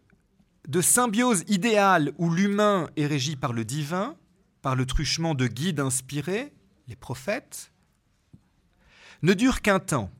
de 0.68 0.80
symbiose 0.80 1.44
idéale 1.48 2.12
où 2.18 2.30
l'humain 2.30 2.88
est 2.96 3.06
régi 3.06 3.36
par 3.36 3.52
le 3.52 3.64
divin, 3.64 4.16
par 4.62 4.76
le 4.76 4.86
truchement 4.86 5.34
de 5.34 5.46
guides 5.46 5.80
inspirés, 5.80 6.52
les 6.88 6.96
prophètes, 6.96 7.72
ne 9.22 9.34
dure 9.34 9.60
qu'un 9.60 9.80
temps. 9.80 10.10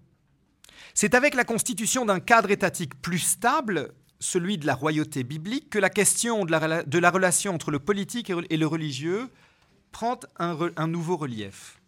C'est 0.94 1.14
avec 1.14 1.34
la 1.34 1.44
constitution 1.44 2.04
d'un 2.04 2.20
cadre 2.20 2.50
étatique 2.50 3.00
plus 3.00 3.18
stable, 3.18 3.92
celui 4.20 4.58
de 4.58 4.66
la 4.66 4.74
royauté 4.74 5.24
biblique, 5.24 5.70
que 5.70 5.78
la 5.78 5.90
question 5.90 6.44
de 6.44 6.50
la, 6.52 7.10
relation 7.10 7.54
entre 7.54 7.70
le 7.70 7.78
politique 7.78 8.30
et 8.30 8.56
le 8.56 8.66
religieux 8.66 9.30
prend 9.90 10.18
un 10.38 10.86
nouveau 10.86 11.16
relief. 11.16 11.78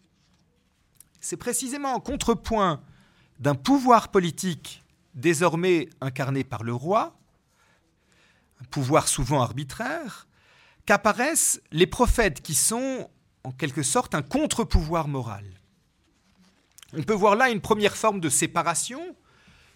C'est 1.20 1.36
précisément 1.36 1.94
en 1.94 2.00
contrepoint 2.00 2.82
d'un 3.40 3.54
pouvoir 3.54 4.10
politique 4.10 4.82
désormais 5.14 5.88
incarné 6.00 6.44
par 6.44 6.64
le 6.64 6.74
roi, 6.74 7.16
un 8.60 8.64
pouvoir 8.64 9.08
souvent 9.08 9.40
arbitraire, 9.40 10.26
qu'apparaissent 10.86 11.62
les 11.72 11.86
prophètes 11.86 12.42
qui 12.42 12.54
sont 12.54 13.08
en 13.42 13.52
quelque 13.52 13.82
sorte 13.82 14.14
un 14.14 14.22
contre-pouvoir 14.22 15.08
moral. 15.08 15.44
On 16.96 17.02
peut 17.02 17.14
voir 17.14 17.34
là 17.34 17.50
une 17.50 17.60
première 17.60 17.96
forme 17.96 18.20
de 18.20 18.28
séparation 18.28 19.16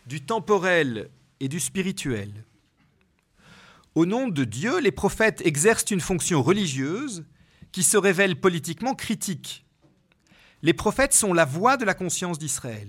du 0.06 0.20
temporel 0.20 1.10
et 1.40 1.48
du 1.48 1.58
spirituel. 1.58 2.44
Au 3.94 4.06
nom 4.06 4.28
de 4.28 4.44
Dieu, 4.44 4.78
les 4.78 4.92
prophètes 4.92 5.42
exercent 5.44 5.90
une 5.90 6.00
fonction 6.00 6.42
religieuse 6.42 7.25
qui 7.72 7.82
se 7.82 7.96
révèle 7.96 8.40
politiquement 8.40 8.94
critique. 8.94 9.66
Les 10.62 10.72
prophètes 10.72 11.12
sont 11.12 11.32
la 11.32 11.44
voix 11.44 11.76
de 11.76 11.84
la 11.84 11.94
conscience 11.94 12.38
d'Israël. 12.38 12.88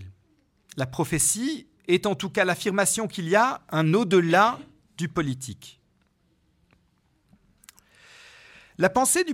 La 0.78 0.86
prophétie 0.86 1.68
est 1.88 2.06
en 2.06 2.16
tout 2.16 2.30
cas 2.30 2.46
l'affirmation 2.46 3.08
qu'il 3.08 3.28
y 3.28 3.36
a 3.36 3.62
un 3.70 3.94
au-delà 3.94 4.60
du 4.98 5.10
politique. 5.10 5.82
La 8.78 8.90
pensée, 8.90 9.26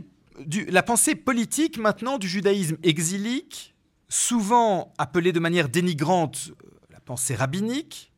la 0.69 0.83
pensée 0.83 1.15
politique 1.15 1.77
maintenant 1.77 2.17
du 2.17 2.27
judaïsme 2.27 2.77
exilique 2.83 3.74
souvent 4.15 4.93
appelée 4.97 5.33
de 5.33 5.39
manière 5.39 5.69
dénigrante 5.69 6.51
euh, 6.51 6.69
la 6.89 6.99
pensée 6.99 7.35
rabbinique, 7.35 8.11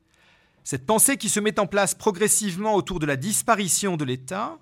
cette 0.64 0.86
pensée 0.86 1.18
qui 1.18 1.30
se 1.30 1.40
met 1.40 1.60
en 1.60 1.66
place 1.66 1.96
progressivement 1.96 2.76
autour 2.76 3.00
de 3.00 3.06
la 3.06 3.16
disparition 3.16 3.98
de 3.98 4.06
l'État, 4.06 4.60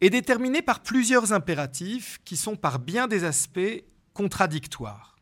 est 0.00 0.10
déterminée 0.10 0.62
par 0.62 0.80
plusieurs 0.80 1.32
impératifs 1.32 2.20
qui 2.24 2.36
sont 2.36 2.56
par 2.56 2.78
bien 2.78 3.06
des 3.06 3.24
aspects 3.24 3.84
contradictoires. 4.12 5.16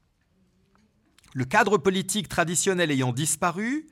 Le 1.34 1.44
cadre 1.44 1.78
politique 1.78 2.28
traditionnel 2.28 2.90
ayant 2.90 3.12
disparu, 3.12 3.86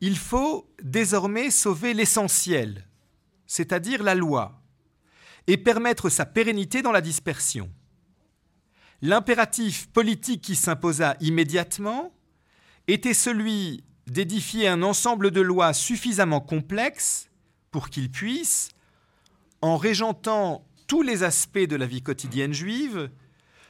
il 0.00 0.18
faut 0.18 0.70
désormais 0.82 1.50
sauver 1.50 1.94
l'essentiel, 1.94 2.86
c'est-à-dire 3.46 4.02
la 4.02 4.14
loi, 4.14 4.60
et 5.46 5.56
permettre 5.56 6.08
sa 6.08 6.26
pérennité 6.26 6.82
dans 6.82 6.92
la 6.92 7.00
dispersion. 7.00 7.70
L'impératif 9.00 9.88
politique 9.90 10.42
qui 10.42 10.56
s'imposa 10.56 11.16
immédiatement 11.20 12.12
était 12.88 13.14
celui 13.14 13.84
d'édifier 14.08 14.66
un 14.66 14.82
ensemble 14.82 15.30
de 15.30 15.40
lois 15.40 15.72
suffisamment 15.72 16.40
complexes 16.40 17.28
pour 17.70 17.90
qu'il 17.90 18.10
puisse, 18.10 18.70
en 19.60 19.76
régentant 19.76 20.66
tous 20.86 21.02
les 21.02 21.22
aspects 21.22 21.58
de 21.58 21.76
la 21.76 21.86
vie 21.86 22.02
quotidienne 22.02 22.52
juive, 22.52 23.10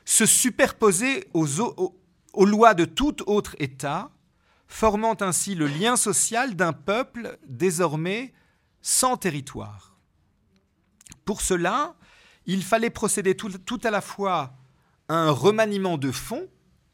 se 0.05 0.25
superposer 0.25 1.29
aux, 1.35 1.45
lois 2.47 2.73
de 2.75 2.87
tout 2.87 3.17
autre 3.29 3.55
État, 3.59 4.11
formant 4.67 5.17
ainsi 5.21 5.55
le 5.55 5.67
lien 5.67 5.97
social 5.97 6.55
d'un 6.55 6.73
peuple 6.73 7.39
désormais 7.47 8.33
sans 8.81 9.17
territoire. 9.17 9.99
Pour 11.25 11.43
cela, 11.43 11.97
il 12.47 12.63
fallait 12.63 12.89
procéder 12.89 13.37
tout 13.37 13.81
à 13.83 13.91
la 13.91 14.01
fois 14.01 14.55
un 15.09 15.31
remaniement 15.31 15.99
de 15.99 16.11
fonds 16.11 16.49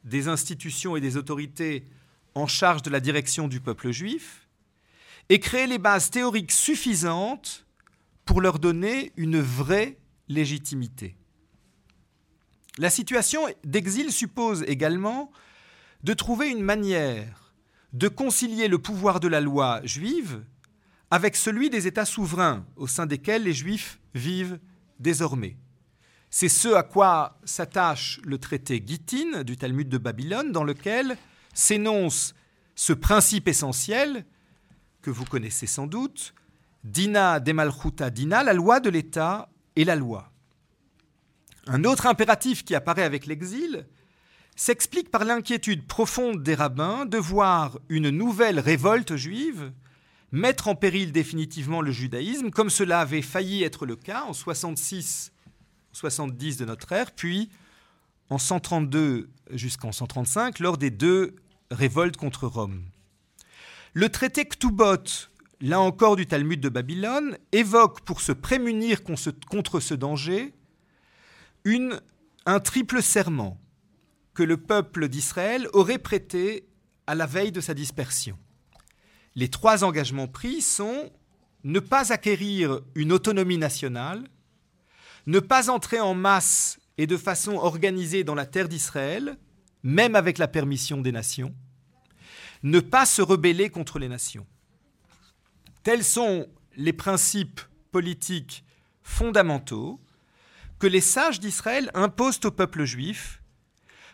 des 0.04 0.28
institutions 0.28 0.96
et 0.96 1.00
des 1.00 1.16
autorités 1.16 1.86
en 2.34 2.46
charge 2.46 2.82
de 2.82 2.90
la 2.90 3.00
direction 3.00 3.48
du 3.48 3.60
peuple 3.60 3.90
juif 3.90 4.48
et 5.28 5.40
créer 5.40 5.66
les 5.66 5.78
bases 5.78 6.10
théoriques 6.10 6.52
suffisantes 6.52 7.66
pour 8.24 8.40
leur 8.40 8.58
donner 8.58 9.12
une 9.16 9.40
vraie 9.40 9.98
légitimité. 10.28 11.16
La 12.78 12.90
situation 12.90 13.46
d'exil 13.64 14.10
suppose 14.10 14.64
également 14.66 15.30
de 16.02 16.12
trouver 16.12 16.50
une 16.50 16.62
manière 16.62 17.54
de 17.92 18.08
concilier 18.08 18.66
le 18.66 18.78
pouvoir 18.78 19.20
de 19.20 19.28
la 19.28 19.40
loi 19.40 19.80
juive 19.84 20.44
avec 21.10 21.36
celui 21.36 21.70
des 21.70 21.86
États 21.86 22.04
souverains 22.04 22.66
au 22.76 22.88
sein 22.88 23.06
desquels 23.06 23.44
les 23.44 23.52
Juifs 23.52 24.00
vivent 24.14 24.58
désormais. 24.98 25.56
C'est 26.36 26.48
ce 26.48 26.74
à 26.74 26.82
quoi 26.82 27.38
s'attache 27.44 28.20
le 28.24 28.38
traité 28.38 28.82
Gittin 28.84 29.44
du 29.44 29.56
Talmud 29.56 29.88
de 29.88 29.98
Babylone, 29.98 30.50
dans 30.50 30.64
lequel 30.64 31.16
s'énonce 31.52 32.34
ce 32.74 32.92
principe 32.92 33.46
essentiel 33.46 34.24
que 35.00 35.12
vous 35.12 35.26
connaissez 35.26 35.68
sans 35.68 35.86
doute, 35.86 36.34
Dina 36.82 37.38
demalchuta 37.38 38.10
Dina, 38.10 38.42
la 38.42 38.52
loi 38.52 38.80
de 38.80 38.90
l'État 38.90 39.48
et 39.76 39.84
la 39.84 39.94
loi. 39.94 40.32
Un 41.68 41.84
autre 41.84 42.06
impératif 42.06 42.64
qui 42.64 42.74
apparaît 42.74 43.04
avec 43.04 43.26
l'exil 43.26 43.86
s'explique 44.56 45.12
par 45.12 45.24
l'inquiétude 45.24 45.86
profonde 45.86 46.42
des 46.42 46.56
rabbins 46.56 47.06
de 47.06 47.16
voir 47.16 47.78
une 47.88 48.10
nouvelle 48.10 48.58
révolte 48.58 49.14
juive 49.14 49.70
mettre 50.32 50.66
en 50.66 50.74
péril 50.74 51.12
définitivement 51.12 51.80
le 51.80 51.92
judaïsme, 51.92 52.50
comme 52.50 52.70
cela 52.70 52.98
avait 52.98 53.22
failli 53.22 53.62
être 53.62 53.86
le 53.86 53.94
cas 53.94 54.24
en 54.24 54.32
66 54.32 55.30
70 55.94 56.58
de 56.58 56.64
notre 56.64 56.92
ère, 56.92 57.12
puis 57.12 57.48
en 58.28 58.38
132 58.38 59.30
jusqu'en 59.52 59.92
135, 59.92 60.58
lors 60.58 60.76
des 60.76 60.90
deux 60.90 61.36
révoltes 61.70 62.16
contre 62.16 62.46
Rome. 62.46 62.82
Le 63.92 64.08
traité 64.08 64.44
Ktubot, 64.44 65.30
là 65.60 65.80
encore 65.80 66.16
du 66.16 66.26
Talmud 66.26 66.60
de 66.60 66.68
Babylone, 66.68 67.38
évoque 67.52 68.00
pour 68.02 68.20
se 68.20 68.32
prémunir 68.32 69.02
contre 69.04 69.80
ce 69.80 69.94
danger 69.94 70.52
un 72.46 72.60
triple 72.60 73.02
serment 73.02 73.58
que 74.34 74.42
le 74.42 74.56
peuple 74.56 75.08
d'Israël 75.08 75.68
aurait 75.72 75.98
prêté 75.98 76.66
à 77.06 77.14
la 77.14 77.26
veille 77.26 77.52
de 77.52 77.60
sa 77.60 77.74
dispersion. 77.74 78.38
Les 79.34 79.48
trois 79.48 79.84
engagements 79.84 80.28
pris 80.28 80.60
sont 80.60 81.10
ne 81.64 81.80
pas 81.80 82.12
acquérir 82.12 82.80
une 82.94 83.12
autonomie 83.12 83.58
nationale, 83.58 84.24
ne 85.26 85.40
pas 85.40 85.70
entrer 85.70 86.00
en 86.00 86.14
masse 86.14 86.78
et 86.98 87.06
de 87.06 87.16
façon 87.16 87.54
organisée 87.54 88.24
dans 88.24 88.34
la 88.34 88.46
terre 88.46 88.68
d'Israël, 88.68 89.38
même 89.82 90.14
avec 90.14 90.38
la 90.38 90.48
permission 90.48 91.00
des 91.00 91.12
nations, 91.12 91.54
ne 92.62 92.80
pas 92.80 93.06
se 93.06 93.22
rebeller 93.22 93.70
contre 93.70 93.98
les 93.98 94.08
nations. 94.08 94.46
Tels 95.82 96.04
sont 96.04 96.48
les 96.76 96.92
principes 96.92 97.60
politiques 97.90 98.64
fondamentaux 99.02 100.00
que 100.78 100.86
les 100.86 101.00
sages 101.00 101.40
d'Israël 101.40 101.90
imposent 101.94 102.40
au 102.44 102.50
peuple 102.50 102.84
juif 102.84 103.42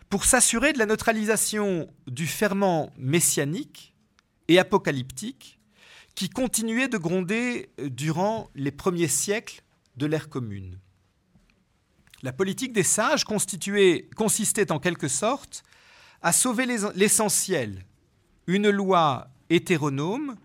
pour 0.09 0.25
s'assurer 0.25 0.73
de 0.73 0.79
la 0.79 0.85
neutralisation 0.85 1.89
du 2.07 2.27
ferment 2.27 2.91
messianique 2.97 3.95
et 4.49 4.59
apocalyptique 4.59 5.59
qui 6.15 6.29
continuait 6.29 6.89
de 6.89 6.97
gronder 6.97 7.69
durant 7.79 8.49
les 8.53 8.71
premiers 8.71 9.07
siècles 9.07 9.63
de 9.95 10.05
l'ère 10.05 10.27
commune. 10.27 10.77
La 12.23 12.33
politique 12.33 12.73
des 12.73 12.83
sages 12.83 13.23
consistait 13.25 14.71
en 14.71 14.79
quelque 14.79 15.07
sorte 15.07 15.63
à 16.21 16.31
sauver 16.31 16.65
l'essentiel, 16.95 17.85
une 18.45 18.69
loi 18.69 19.29
hétéronome 19.49 20.35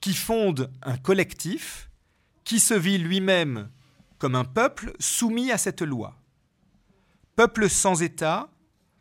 qui 0.00 0.14
fonde 0.14 0.70
un 0.82 0.96
collectif 0.96 1.90
qui 2.44 2.60
se 2.60 2.74
vit 2.74 2.98
lui-même 2.98 3.68
comme 4.18 4.34
un 4.34 4.44
peuple 4.44 4.94
soumis 4.98 5.52
à 5.52 5.58
cette 5.58 5.82
loi. 5.82 6.16
Peuple 7.36 7.68
sans 7.68 8.02
État, 8.02 8.50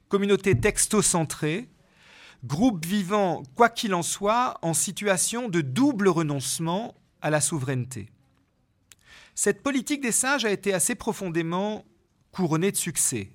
communauté 0.09 0.59
textocentrée, 0.59 1.69
groupe 2.43 2.85
vivant, 2.85 3.43
quoi 3.55 3.69
qu'il 3.69 3.93
en 3.93 4.03
soit, 4.03 4.57
en 4.61 4.73
situation 4.73 5.49
de 5.49 5.61
double 5.61 6.09
renoncement 6.09 6.93
à 7.21 7.29
la 7.29 7.41
souveraineté. 7.41 8.09
Cette 9.33 9.63
politique 9.63 10.01
des 10.01 10.11
sages 10.11 10.45
a 10.45 10.51
été 10.51 10.73
assez 10.73 10.95
profondément 10.95 11.85
couronnée 12.37 12.71
de 12.71 12.77
succès. 12.77 13.31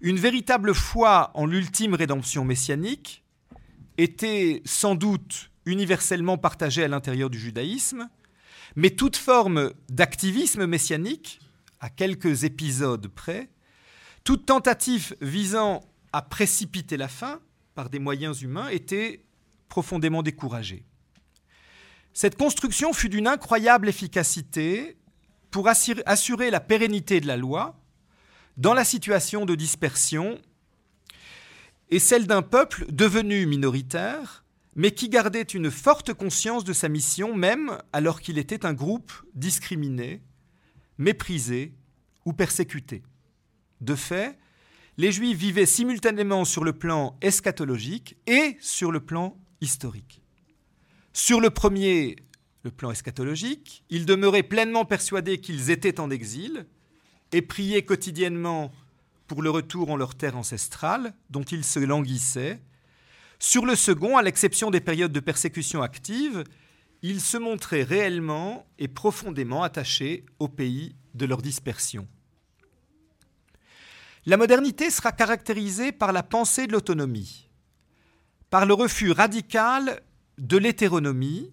Une 0.00 0.18
véritable 0.18 0.74
foi 0.74 1.30
en 1.34 1.46
l'ultime 1.46 1.94
rédemption 1.94 2.44
messianique 2.44 3.22
était 3.96 4.60
sans 4.64 4.96
doute 4.96 5.52
universellement 5.66 6.36
partagée 6.36 6.82
à 6.82 6.88
l'intérieur 6.88 7.30
du 7.30 7.38
judaïsme, 7.38 8.08
mais 8.74 8.90
toute 8.90 9.16
forme 9.16 9.72
d'activisme 9.88 10.66
messianique, 10.66 11.38
à 11.78 11.90
quelques 11.90 12.42
épisodes 12.42 13.06
près, 13.06 13.50
toute 14.24 14.46
tentative 14.46 15.14
visant 15.20 15.80
à 16.12 16.22
précipiter 16.22 16.96
la 16.96 17.06
fin 17.06 17.38
par 17.76 17.88
des 17.88 18.00
moyens 18.00 18.42
humains 18.42 18.66
était 18.66 19.24
profondément 19.68 20.24
découragée. 20.24 20.84
Cette 22.14 22.36
construction 22.36 22.92
fut 22.92 23.08
d'une 23.08 23.28
incroyable 23.28 23.88
efficacité 23.88 24.96
pour 25.52 25.68
assurer 25.68 26.50
la 26.50 26.58
pérennité 26.58 27.20
de 27.20 27.28
la 27.28 27.36
loi 27.36 27.78
dans 28.56 28.74
la 28.74 28.84
situation 28.84 29.44
de 29.44 29.54
dispersion 29.54 30.38
et 31.90 31.98
celle 31.98 32.26
d'un 32.26 32.42
peuple 32.42 32.86
devenu 32.90 33.46
minoritaire, 33.46 34.44
mais 34.74 34.92
qui 34.92 35.08
gardait 35.08 35.42
une 35.42 35.70
forte 35.70 36.14
conscience 36.14 36.64
de 36.64 36.72
sa 36.72 36.88
mission 36.88 37.34
même 37.34 37.78
alors 37.92 38.20
qu'il 38.20 38.38
était 38.38 38.64
un 38.64 38.72
groupe 38.72 39.12
discriminé, 39.34 40.22
méprisé 40.98 41.74
ou 42.24 42.32
persécuté. 42.32 43.02
De 43.80 43.94
fait, 43.94 44.38
les 44.96 45.12
Juifs 45.12 45.36
vivaient 45.36 45.66
simultanément 45.66 46.44
sur 46.44 46.64
le 46.64 46.72
plan 46.72 47.16
eschatologique 47.20 48.16
et 48.26 48.56
sur 48.60 48.92
le 48.92 49.00
plan 49.00 49.36
historique. 49.60 50.22
Sur 51.12 51.40
le 51.40 51.50
premier, 51.50 52.16
le 52.62 52.70
plan 52.70 52.90
eschatologique, 52.90 53.84
ils 53.90 54.06
demeuraient 54.06 54.42
pleinement 54.42 54.84
persuadés 54.84 55.38
qu'ils 55.38 55.70
étaient 55.70 56.00
en 56.00 56.10
exil 56.10 56.66
et 57.32 57.42
priaient 57.42 57.84
quotidiennement 57.84 58.72
pour 59.26 59.42
le 59.42 59.50
retour 59.50 59.90
en 59.90 59.96
leur 59.96 60.14
terre 60.14 60.36
ancestrale, 60.36 61.14
dont 61.30 61.42
ils 61.42 61.64
se 61.64 61.78
languissaient. 61.78 62.60
Sur 63.38 63.64
le 63.64 63.74
second, 63.74 64.16
à 64.16 64.22
l'exception 64.22 64.70
des 64.70 64.80
périodes 64.80 65.12
de 65.12 65.20
persécution 65.20 65.82
active, 65.82 66.44
ils 67.02 67.20
se 67.20 67.36
montraient 67.36 67.82
réellement 67.82 68.66
et 68.78 68.88
profondément 68.88 69.62
attachés 69.62 70.24
au 70.38 70.48
pays 70.48 70.94
de 71.14 71.26
leur 71.26 71.42
dispersion. 71.42 72.06
La 74.24 74.36
modernité 74.36 74.90
sera 74.90 75.10
caractérisée 75.10 75.90
par 75.90 76.12
la 76.12 76.22
pensée 76.22 76.68
de 76.68 76.72
l'autonomie, 76.72 77.48
par 78.50 78.66
le 78.66 78.74
refus 78.74 79.10
radical 79.10 80.00
de 80.38 80.58
l'hétéronomie 80.58 81.50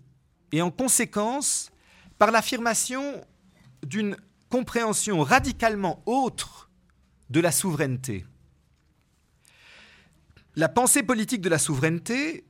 et 0.51 0.61
en 0.61 0.69
conséquence 0.69 1.71
par 2.19 2.29
l'affirmation 2.29 3.25
d'une 3.83 4.15
compréhension 4.49 5.21
radicalement 5.21 6.01
autre 6.05 6.69
de 7.29 7.39
la 7.39 7.51
souveraineté. 7.51 8.25
La 10.55 10.67
pensée 10.67 11.03
politique 11.03 11.41
de 11.41 11.49
la 11.49 11.59
souveraineté, 11.59 12.45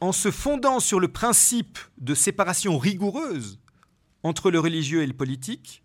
en 0.00 0.12
se 0.12 0.30
fondant 0.30 0.80
sur 0.80 1.00
le 1.00 1.08
principe 1.08 1.78
de 1.98 2.14
séparation 2.14 2.76
rigoureuse 2.76 3.58
entre 4.22 4.50
le 4.50 4.58
religieux 4.58 5.02
et 5.02 5.06
le 5.06 5.14
politique, 5.14 5.82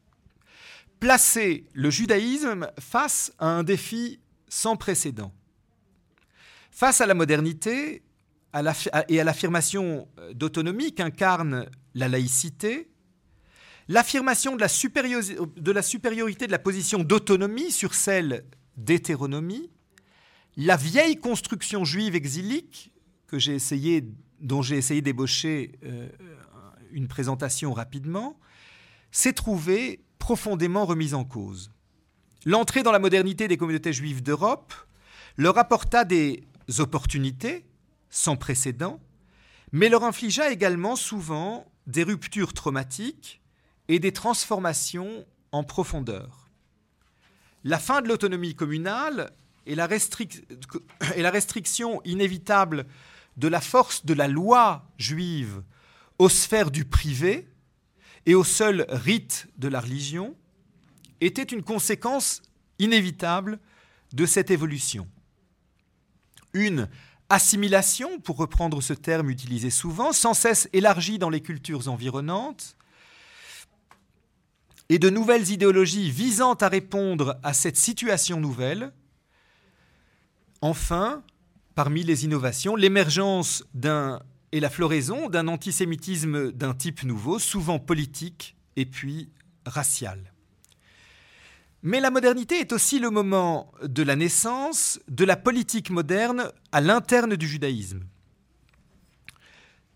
placer 1.00 1.68
le 1.74 1.90
judaïsme 1.90 2.70
face 2.80 3.32
à 3.40 3.48
un 3.48 3.64
défi 3.64 4.20
sans 4.50 4.76
précédent. 4.76 5.34
Face 6.72 7.02
à 7.02 7.06
la 7.06 7.14
modernité 7.14 8.04
et 9.10 9.20
à 9.20 9.24
l'affirmation 9.24 10.08
d'autonomie 10.34 10.94
qu'incarne 10.94 11.70
la 11.94 12.08
laïcité, 12.08 12.90
l'affirmation 13.90 14.56
de, 14.56 14.62
la 15.72 15.82
supériorité 15.82 16.46
de 16.46 16.52
la 16.52 16.60
position 16.60 17.00
d'autonomie 17.00 17.72
sur 17.72 17.96
celle 17.96 18.46
d'hétéronomie, 18.78 19.70
la 20.56 20.78
vieille 20.78 21.18
construction 21.18 21.84
juive 21.84 22.16
exilique 22.16 22.94
dont 24.40 24.62
j'ai 24.62 24.78
essayé 24.78 25.02
d'ébaucher 25.02 25.74
euh, 25.84 26.08
une 26.92 27.08
présentation 27.08 27.74
rapidement, 27.74 28.40
s'est 29.12 29.34
trouvée 29.34 30.02
profondément 30.20 30.86
remise 30.86 31.14
en 31.14 31.26
cause. 31.26 31.72
L'entrée 32.46 32.84
dans 32.84 32.92
la 32.92 33.00
modernité 33.00 33.48
des 33.48 33.58
communautés 33.58 33.94
juives 33.94 34.24
d'Europe 34.24 34.74
leur 35.38 35.58
apporta 35.58 36.06
des 36.06 36.44
opportunités 36.78 37.66
sans 38.10 38.36
précédent, 38.36 39.00
mais 39.72 39.90
leur 39.90 40.04
infligea 40.04 40.52
également 40.52 40.96
souvent 40.96 41.72
des 41.88 42.04
ruptures 42.04 42.54
traumatiques 42.54 43.39
et 43.90 44.00
des 44.00 44.14
transformations 44.14 45.26
en 45.52 45.64
profondeur. 45.64 46.48
La 47.66 47.80
fin 47.80 48.02
de 48.02 48.08
l'autonomie 48.08 48.56
communale 48.56 49.32
et 49.66 49.76
la, 49.76 49.88
restriction 49.88 52.02
inévitable 52.06 52.86
de 53.36 53.48
la 53.48 53.60
force 53.60 54.06
de 54.06 54.14
la 54.14 54.28
loi 54.28 54.86
juive 54.98 55.64
aux 56.20 56.30
sphères 56.30 56.72
du 56.72 56.86
privé 56.86 57.48
et 58.26 58.36
au 58.36 58.44
seul 58.44 58.86
rite 58.90 59.48
de 59.58 59.68
la 59.68 59.82
religion 59.82 60.36
était 61.20 61.44
une 61.44 61.64
conséquence 61.64 62.42
inévitable 62.78 63.60
de 64.14 64.26
cette 64.26 64.52
évolution. 64.52 65.08
Une 66.54 66.88
assimilation, 67.30 68.20
pour 68.20 68.38
reprendre 68.38 68.82
ce 68.82 68.94
terme 68.94 69.30
utilisé 69.30 69.70
souvent, 69.70 70.14
sans 70.14 70.34
cesse 70.34 70.70
élargie 70.74 71.20
dans 71.20 71.30
les 71.30 71.42
cultures 71.42 71.90
environnantes, 71.90 72.76
et 74.90 75.00
de 75.00 75.10
nouvelles 75.10 75.52
idéologies 75.52 76.10
visant 76.10 76.56
à 76.56 76.68
répondre 76.68 77.40
à 77.44 77.54
cette 77.54 77.78
situation 77.78 78.40
nouvelle. 78.40 78.92
Enfin, 80.62 81.24
parmi 81.76 82.04
les 82.04 82.26
innovations, 82.26 82.76
l'émergence 82.76 83.64
et 84.52 84.60
la 84.60 84.70
floraison 84.70 85.30
d'un 85.30 85.48
antisémitisme 85.48 86.52
d'un 86.52 86.74
type 86.74 87.04
nouveau, 87.04 87.40
souvent 87.40 87.80
politique 87.80 88.58
et 88.76 88.86
puis 88.86 89.30
racial. 89.66 90.34
Mais 91.82 92.02
la 92.02 92.12
modernité 92.12 92.60
est 92.60 92.74
aussi 92.74 93.00
le 93.00 93.10
moment 93.10 93.72
de 93.84 94.04
la 94.04 94.18
naissance 94.18 95.00
de 95.08 95.24
la 95.24 95.38
politique 95.38 95.92
moderne 95.92 96.52
à 96.74 96.82
l'interne 96.82 97.38
du 97.38 97.48
judaïsme. 97.48 98.02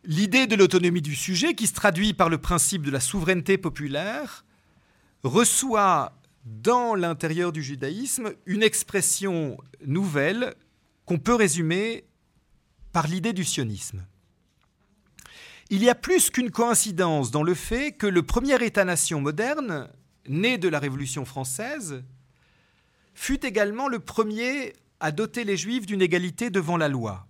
L'idée 0.05 0.47
de 0.47 0.55
l'autonomie 0.55 1.01
du 1.01 1.15
sujet, 1.15 1.55
qui 1.55 1.67
se 1.67 1.73
traduit 1.73 2.13
par 2.13 2.29
le 2.29 2.37
principe 2.37 2.83
de 2.83 2.91
la 2.91 2.99
souveraineté 2.99 3.57
populaire, 3.57 4.45
reçoit 5.23 6.13
dans 6.45 6.95
l'intérieur 6.95 7.51
du 7.51 7.63
judaïsme 7.63 8.33
une 8.45 8.63
expression 8.63 9.57
nouvelle 9.85 10.53
qu'on 11.05 11.17
peut 11.17 11.35
résumer 11.35 12.05
par 12.91 13.07
l'idée 13.07 13.33
du 13.33 13.43
sionisme. 13.43 14.05
Il 15.69 15.83
y 15.83 15.89
a 15.89 15.95
plus 15.95 16.29
qu'une 16.29 16.51
coïncidence 16.51 17.31
dans 17.31 17.43
le 17.43 17.53
fait 17.53 17.93
que 17.93 18.05
le 18.05 18.23
premier 18.23 18.63
État-nation 18.63 19.21
moderne, 19.21 19.89
né 20.27 20.57
de 20.57 20.67
la 20.67 20.79
Révolution 20.79 21.25
française, 21.25 22.03
fut 23.15 23.45
également 23.45 23.87
le 23.87 23.99
premier 23.99 24.73
à 24.99 25.11
doter 25.11 25.43
les 25.43 25.57
Juifs 25.57 25.85
d'une 25.85 26.01
égalité 26.01 26.49
devant 26.49 26.77
la 26.77 26.89
loi, 26.89 27.25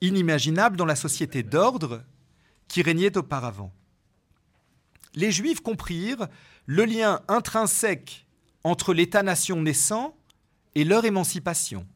inimaginable 0.00 0.76
dans 0.76 0.86
la 0.86 0.96
société 0.96 1.42
d'ordre 1.42 2.02
qui 2.68 2.82
régnait 2.82 3.16
auparavant. 3.16 3.72
Les 5.14 5.30
Juifs 5.30 5.60
comprirent 5.60 6.28
le 6.66 6.84
lien 6.84 7.20
intrinsèque 7.28 8.26
entre 8.62 8.94
l'État-nation 8.94 9.60
naissant 9.60 10.16
et 10.74 10.84
leur 10.84 11.04
émancipation. 11.04 11.86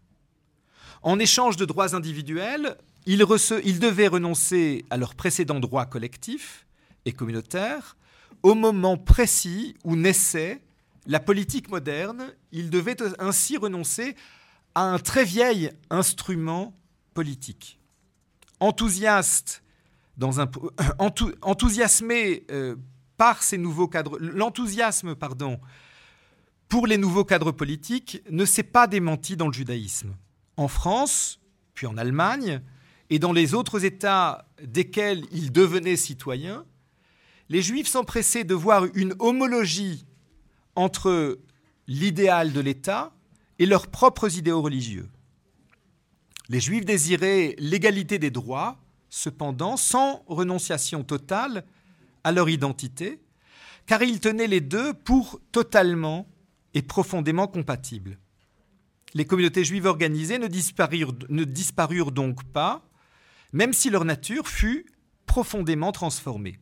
En 1.02 1.18
échange 1.18 1.56
de 1.56 1.64
droits 1.64 1.94
individuels, 1.94 2.76
ils, 3.06 3.18
devaient 3.18 4.08
renoncer 4.08 4.84
à 4.90 4.96
leurs 4.96 5.14
précédents 5.14 5.60
droits 5.60 5.86
collectifs 5.86 6.66
et 7.06 7.12
communautaires 7.12 7.96
au 8.42 8.54
moment 8.54 8.98
précis 8.98 9.76
où 9.84 9.96
naissait 9.96 10.60
la 11.06 11.20
politique 11.20 11.70
moderne. 11.70 12.32
Ils 12.52 12.68
devaient 12.68 12.98
ainsi 13.18 13.56
renoncer 13.56 14.14
à 14.74 14.82
un 14.82 14.98
très 14.98 15.24
vieil 15.24 15.72
instrument 15.88 16.76
politique. 17.14 17.80
Enthousiastes, 18.60 19.62
dans 20.18 20.40
un, 20.40 20.50
enthousiasmés 21.42 22.44
euh, 22.50 22.76
par 23.18 23.42
ces 23.42 23.58
nouveaux 23.58 23.88
cadres, 23.88 24.16
l'enthousiasme, 24.20 25.14
pardon, 25.14 25.60
pour 26.68 26.86
les 26.86 26.96
nouveaux 26.96 27.24
cadres 27.24 27.52
politiques, 27.52 28.22
ne 28.30 28.46
s'est 28.46 28.62
pas 28.62 28.86
démenti 28.86 29.36
dans 29.36 29.48
le 29.48 29.52
judaïsme. 29.52 30.16
En 30.56 30.68
France, 30.68 31.40
puis 31.74 31.86
en 31.86 31.98
Allemagne, 31.98 32.62
et 33.10 33.18
dans 33.18 33.32
les 33.32 33.54
autres 33.54 33.84
États 33.84 34.46
desquels 34.62 35.24
ils 35.32 35.52
devenaient 35.52 35.96
citoyens, 35.96 36.64
les 37.48 37.62
Juifs 37.62 37.88
s'empressaient 37.88 38.44
de 38.44 38.54
voir 38.54 38.86
une 38.94 39.14
homologie 39.18 40.06
entre 40.76 41.38
l'idéal 41.86 42.52
de 42.52 42.60
l'État 42.60 43.12
et 43.58 43.66
leurs 43.66 43.88
propres 43.88 44.36
idéaux 44.36 44.62
religieux. 44.62 45.08
Les 46.48 46.60
Juifs 46.60 46.84
désiraient 46.84 47.56
l'égalité 47.58 48.18
des 48.18 48.30
droits, 48.30 48.78
cependant 49.08 49.76
sans 49.76 50.22
renonciation 50.26 51.02
totale 51.02 51.64
à 52.28 52.32
leur 52.32 52.50
identité, 52.50 53.22
car 53.86 54.02
ils 54.02 54.20
tenaient 54.20 54.46
les 54.46 54.60
deux 54.60 54.92
pour 54.92 55.40
totalement 55.50 56.28
et 56.74 56.82
profondément 56.82 57.46
compatibles. 57.48 58.18
Les 59.14 59.24
communautés 59.24 59.64
juives 59.64 59.86
organisées 59.86 60.38
ne 60.38 60.46
disparurent, 60.46 61.14
ne 61.30 61.44
disparurent 61.44 62.12
donc 62.12 62.44
pas, 62.44 62.86
même 63.54 63.72
si 63.72 63.88
leur 63.88 64.04
nature 64.04 64.46
fut 64.46 64.84
profondément 65.24 65.90
transformée. 65.90 66.58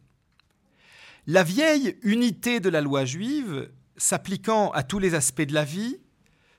La 1.26 1.42
vieille 1.42 1.98
unité 2.02 2.60
de 2.60 2.68
la 2.68 2.80
loi 2.80 3.04
juive, 3.04 3.68
s'appliquant 3.96 4.70
à 4.70 4.84
tous 4.84 5.00
les 5.00 5.14
aspects 5.14 5.42
de 5.42 5.54
la 5.54 5.64
vie, 5.64 5.98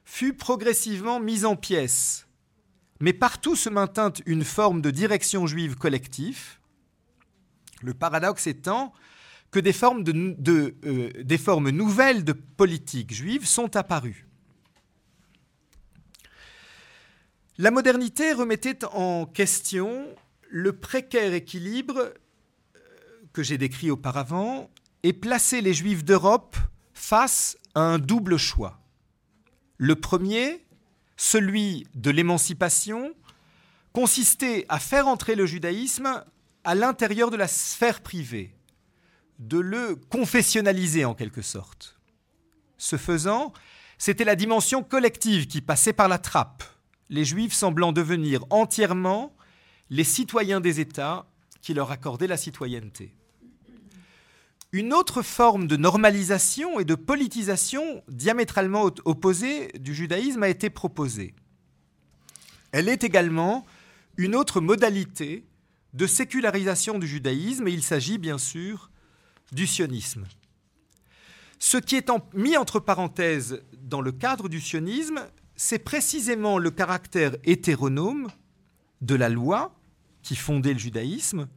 fut 0.03 0.33
progressivement 0.33 1.21
mise 1.21 1.45
en 1.45 1.55
pièces, 1.55 2.27
mais 2.99 3.13
partout 3.13 3.55
se 3.55 3.69
maintint 3.69 4.11
une 4.25 4.43
forme 4.43 4.81
de 4.81 4.91
direction 4.91 5.47
juive 5.47 5.75
collective, 5.75 6.57
le 7.81 7.93
paradoxe 7.93 8.47
étant 8.47 8.93
que 9.51 9.59
des 9.59 9.73
formes, 9.73 10.03
de, 10.03 10.75
euh, 10.85 11.11
des 11.23 11.37
formes 11.37 11.69
nouvelles 11.69 12.23
de 12.23 12.33
politique 12.33 13.13
juive 13.13 13.45
sont 13.45 13.75
apparues. 13.75 14.27
La 17.57 17.71
modernité 17.71 18.33
remettait 18.33 18.85
en 18.85 19.25
question 19.25 20.05
le 20.49 20.73
précaire 20.73 21.33
équilibre 21.33 21.97
euh, 21.97 22.79
que 23.33 23.41
j'ai 23.41 23.57
décrit 23.57 23.89
auparavant 23.89 24.69
et 25.03 25.13
plaçait 25.13 25.61
les 25.61 25.73
juifs 25.73 26.03
d'Europe 26.03 26.57
face 26.93 27.57
à 27.73 27.81
un 27.81 27.99
double 27.99 28.37
choix. 28.37 28.79
Le 29.77 29.95
premier, 29.95 30.65
celui 31.15 31.87
de 31.95 32.11
l'émancipation, 32.11 33.13
consistait 33.93 34.65
à 34.69 34.79
faire 34.79 35.07
entrer 35.07 35.35
le 35.35 35.45
judaïsme 35.45 36.23
à 36.67 36.75
l'intérieur 36.75 37.31
de 37.31 37.37
la 37.37 37.47
sphère 37.47 38.01
privée, 38.01 38.53
de 39.39 39.57
le 39.57 39.95
confessionnaliser 39.95 41.05
en 41.05 41.15
quelque 41.15 41.41
sorte. 41.41 41.97
Ce 42.77 42.97
faisant, 42.97 43.53
c'était 43.97 44.25
la 44.25 44.35
dimension 44.35 44.83
collective 44.83 45.47
qui 45.47 45.61
passait 45.61 45.93
par 45.93 46.09
la 46.09 46.17
trappe, 46.17 46.65
les 47.09 47.23
Juifs 47.23 47.53
semblant 47.53 47.93
devenir 47.93 48.43
entièrement 48.49 49.33
les 49.89 50.03
citoyens 50.03 50.59
des 50.59 50.81
États 50.81 51.25
qui 51.61 51.73
leur 51.73 51.89
accordaient 51.89 52.27
la 52.27 52.35
citoyenneté. 52.35 53.15
Une 54.73 54.91
autre 54.91 55.21
forme 55.21 55.67
de 55.67 55.77
normalisation 55.77 56.81
et 56.81 56.85
de 56.85 56.95
politisation 56.95 58.03
diamétralement 58.09 58.91
opposée 59.05 59.69
du 59.79 59.95
judaïsme 59.95 60.43
a 60.43 60.49
été 60.49 60.69
proposée. 60.69 61.33
Elle 62.73 62.89
est 62.89 63.05
également 63.05 63.65
une 64.17 64.35
autre 64.35 64.59
modalité 64.59 65.46
de 65.93 66.07
sécularisation 66.07 66.99
du 66.99 67.07
judaïsme, 67.07 67.67
et 67.67 67.71
il 67.71 67.83
s'agit 67.83 68.17
bien 68.17 68.37
sûr 68.37 68.91
du 69.51 69.67
sionisme. 69.67 70.25
Ce 71.59 71.77
qui 71.77 71.95
est 71.95 72.09
mis 72.33 72.57
entre 72.57 72.79
parenthèses 72.79 73.63
dans 73.81 74.01
le 74.01 74.11
cadre 74.11 74.49
du 74.49 74.61
sionisme, 74.61 75.21
c'est 75.55 75.79
précisément 75.79 76.59
le 76.59 76.69
caractère 76.69 77.35
hétéronome 77.43 78.29
de 79.01 79.15
la 79.15 79.29
loi 79.29 79.73
qui 80.21 80.35
fondait 80.35 80.73
le 80.73 80.79
judaïsme, 80.79 81.47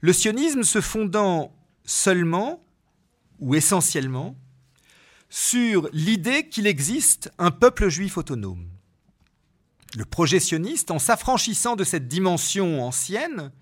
le 0.00 0.12
sionisme 0.12 0.62
se 0.62 0.80
fondant 0.80 1.54
seulement 1.84 2.64
ou 3.40 3.54
essentiellement 3.54 4.36
sur 5.28 5.88
l'idée 5.92 6.48
qu'il 6.48 6.66
existe 6.66 7.30
un 7.38 7.50
peuple 7.50 7.88
juif 7.88 8.16
autonome. 8.16 8.66
Le 9.96 10.04
projet 10.04 10.40
sioniste, 10.40 10.90
en 10.90 10.98
s'affranchissant 10.98 11.76
de 11.76 11.84
cette 11.84 12.06
dimension 12.06 12.84
ancienne, 12.84 13.52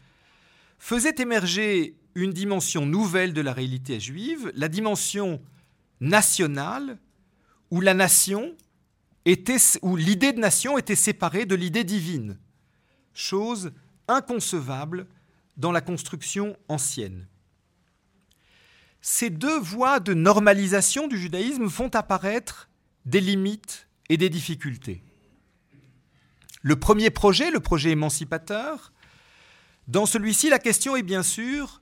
faisait 0.78 1.14
émerger 1.18 1.96
une 2.14 2.32
dimension 2.32 2.84
nouvelle 2.84 3.32
de 3.32 3.40
la 3.40 3.52
réalité 3.52 3.98
juive, 4.00 4.52
la 4.54 4.68
dimension 4.68 5.40
nationale, 6.00 6.98
où 7.70 7.80
la 7.80 7.94
nation 7.94 8.54
était, 9.24 9.58
où 9.82 9.96
l'idée 9.96 10.32
de 10.32 10.40
nation 10.40 10.78
était 10.78 10.94
séparée 10.94 11.46
de 11.46 11.54
l'idée 11.54 11.84
divine, 11.84 12.38
chose 13.14 13.72
inconcevable 14.06 15.06
dans 15.56 15.72
la 15.72 15.80
construction 15.80 16.56
ancienne. 16.68 17.26
Ces 19.00 19.30
deux 19.30 19.58
voies 19.58 20.00
de 20.00 20.14
normalisation 20.14 21.08
du 21.08 21.18
judaïsme 21.18 21.68
font 21.68 21.88
apparaître 21.88 22.68
des 23.06 23.20
limites 23.20 23.88
et 24.08 24.16
des 24.16 24.28
difficultés. 24.28 25.02
Le 26.62 26.77
premier 26.77 27.11
projet, 27.11 27.51
le 27.51 27.61
projet 27.61 27.90
émancipateur, 27.90 28.92
dans 29.87 30.07
celui-ci, 30.07 30.51
la 30.51 30.59
question 30.59 30.97
est 30.97 31.03
bien 31.03 31.23
sûr 31.23 31.81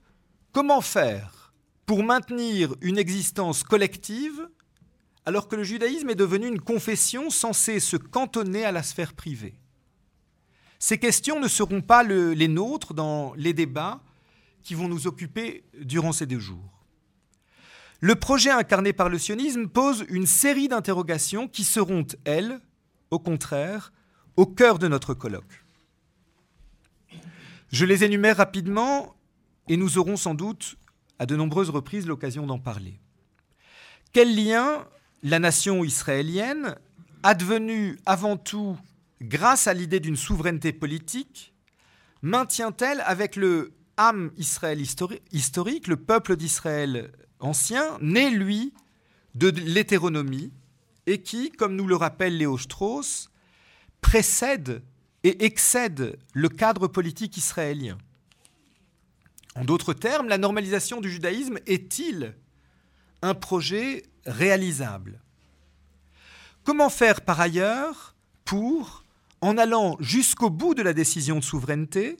comment 0.52 0.80
faire 0.80 1.52
pour 1.86 2.04
maintenir 2.04 2.74
une 2.80 2.98
existence 2.98 3.62
collective 3.62 4.48
alors 5.24 5.48
que 5.48 5.56
le 5.56 5.64
judaïsme 5.64 6.10
est 6.10 6.14
devenu 6.14 6.46
une 6.46 6.60
confession 6.60 7.30
censée 7.30 7.80
se 7.80 7.96
cantonner 7.96 8.64
à 8.64 8.72
la 8.72 8.82
sphère 8.82 9.12
privée? 9.12 9.58
Ces 10.78 10.98
questions 10.98 11.40
ne 11.40 11.48
seront 11.48 11.80
pas 11.80 12.02
les 12.02 12.48
nôtres 12.48 12.94
dans 12.94 13.34
les 13.34 13.54
débats 13.54 14.00
qui 14.62 14.74
vont 14.74 14.88
nous 14.88 15.06
occuper 15.06 15.64
durant 15.80 16.12
ces 16.12 16.26
deux 16.26 16.38
jours. 16.38 16.84
Le 18.00 18.14
projet 18.14 18.50
incarné 18.50 18.92
par 18.92 19.08
le 19.08 19.18
sionisme 19.18 19.68
pose 19.68 20.04
une 20.10 20.26
série 20.26 20.68
d'interrogations 20.68 21.48
qui 21.48 21.64
seront, 21.64 22.06
elles, 22.24 22.60
au 23.10 23.18
contraire, 23.18 23.90
au 24.36 24.46
cœur 24.46 24.78
de 24.78 24.88
notre 24.88 25.14
colloque. 25.14 25.64
Je 27.70 27.84
les 27.84 28.04
énumère 28.04 28.36
rapidement 28.36 29.16
et 29.68 29.76
nous 29.76 29.98
aurons 29.98 30.16
sans 30.16 30.34
doute 30.34 30.76
à 31.18 31.26
de 31.26 31.36
nombreuses 31.36 31.70
reprises 31.70 32.06
l'occasion 32.06 32.46
d'en 32.46 32.58
parler. 32.58 33.00
Quel 34.12 34.34
lien 34.36 34.86
la 35.22 35.38
nation 35.38 35.82
israélienne, 35.82 36.76
advenue 37.22 37.98
avant 38.06 38.36
tout 38.36 38.78
grâce 39.20 39.66
à 39.66 39.74
l'idée 39.74 40.00
d'une 40.00 40.16
souveraineté 40.16 40.72
politique, 40.72 41.54
maintient-elle 42.22 43.00
avec 43.00 43.36
le 43.36 43.72
Ham 43.96 44.30
Israël 44.36 44.80
historique, 45.32 45.86
le 45.88 45.96
peuple 45.96 46.36
d'Israël 46.36 47.12
ancien, 47.40 47.98
né, 48.00 48.30
lui, 48.30 48.74
de 49.34 49.48
l'hétéronomie, 49.48 50.52
et 51.06 51.22
qui, 51.22 51.50
comme 51.50 51.76
nous 51.76 51.86
le 51.86 51.96
rappelle 51.96 52.36
Léo 52.36 52.58
Strauss, 52.58 53.30
précède 54.00 54.82
et 55.24 55.44
excède 55.44 56.18
le 56.32 56.48
cadre 56.48 56.86
politique 56.86 57.36
israélien. 57.36 57.98
En 59.54 59.64
d'autres 59.64 59.94
termes, 59.94 60.28
la 60.28 60.38
normalisation 60.38 61.00
du 61.00 61.10
judaïsme 61.10 61.58
est-il 61.66 62.34
un 63.22 63.34
projet 63.34 64.04
réalisable? 64.26 65.20
Comment 66.62 66.90
faire 66.90 67.22
par 67.22 67.40
ailleurs 67.40 68.14
pour, 68.44 69.04
en 69.40 69.56
allant 69.56 69.96
jusqu'au 70.00 70.50
bout 70.50 70.74
de 70.74 70.82
la 70.82 70.92
décision 70.92 71.38
de 71.38 71.44
souveraineté, 71.44 72.16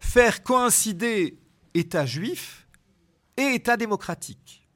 faire 0.00 0.42
coïncider 0.42 1.38
État 1.74 2.04
juif 2.04 2.66
et 3.36 3.54
État 3.54 3.76
démocratique? 3.76 4.68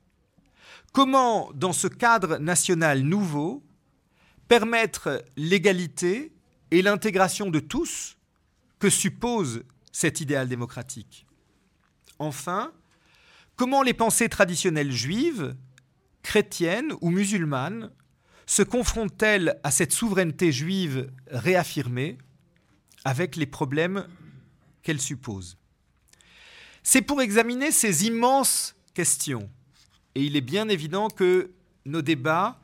Comment, 0.93 1.51
dans 1.55 1.73
ce 1.73 1.89
cadre 1.89 2.39
national 2.39 3.03
nouveau, 3.03 3.63
permettre 4.53 5.25
l'égalité 5.35 6.31
et 6.71 6.83
l'intégration 6.83 7.49
de 7.49 7.59
tous 7.59 8.19
que 8.81 8.91
suppose 8.91 9.63
cet 9.93 10.21
idéal 10.21 10.47
démocratique. 10.47 11.25
Enfin, 12.19 12.71
comment 13.57 13.83
les 13.83 13.95
pensées 13.95 14.29
traditionnelles 14.29 14.93
juives, 14.93 15.57
chrétiennes 16.23 16.93
ou 17.01 17.09
musulmanes 17.09 17.93
se 18.45 18.61
confrontent-elles 18.61 19.59
à 19.65 19.71
cette 19.71 19.93
souveraineté 19.93 20.53
juive 20.53 21.11
réaffirmée 21.29 22.19
avec 23.07 23.37
les 23.37 23.47
problèmes 23.47 24.07
qu'elle 24.83 25.01
suppose 25.01 25.57
C'est 26.83 27.01
pour 27.01 27.23
examiner 27.23 27.73
ces 27.73 28.05
immenses 28.07 28.77
questions, 28.93 29.49
et 30.15 30.23
il 30.23 30.37
est 30.37 30.43
bien 30.43 30.69
évident 30.69 31.09
que 31.09 31.53
nos 31.87 32.03
débats 32.03 32.61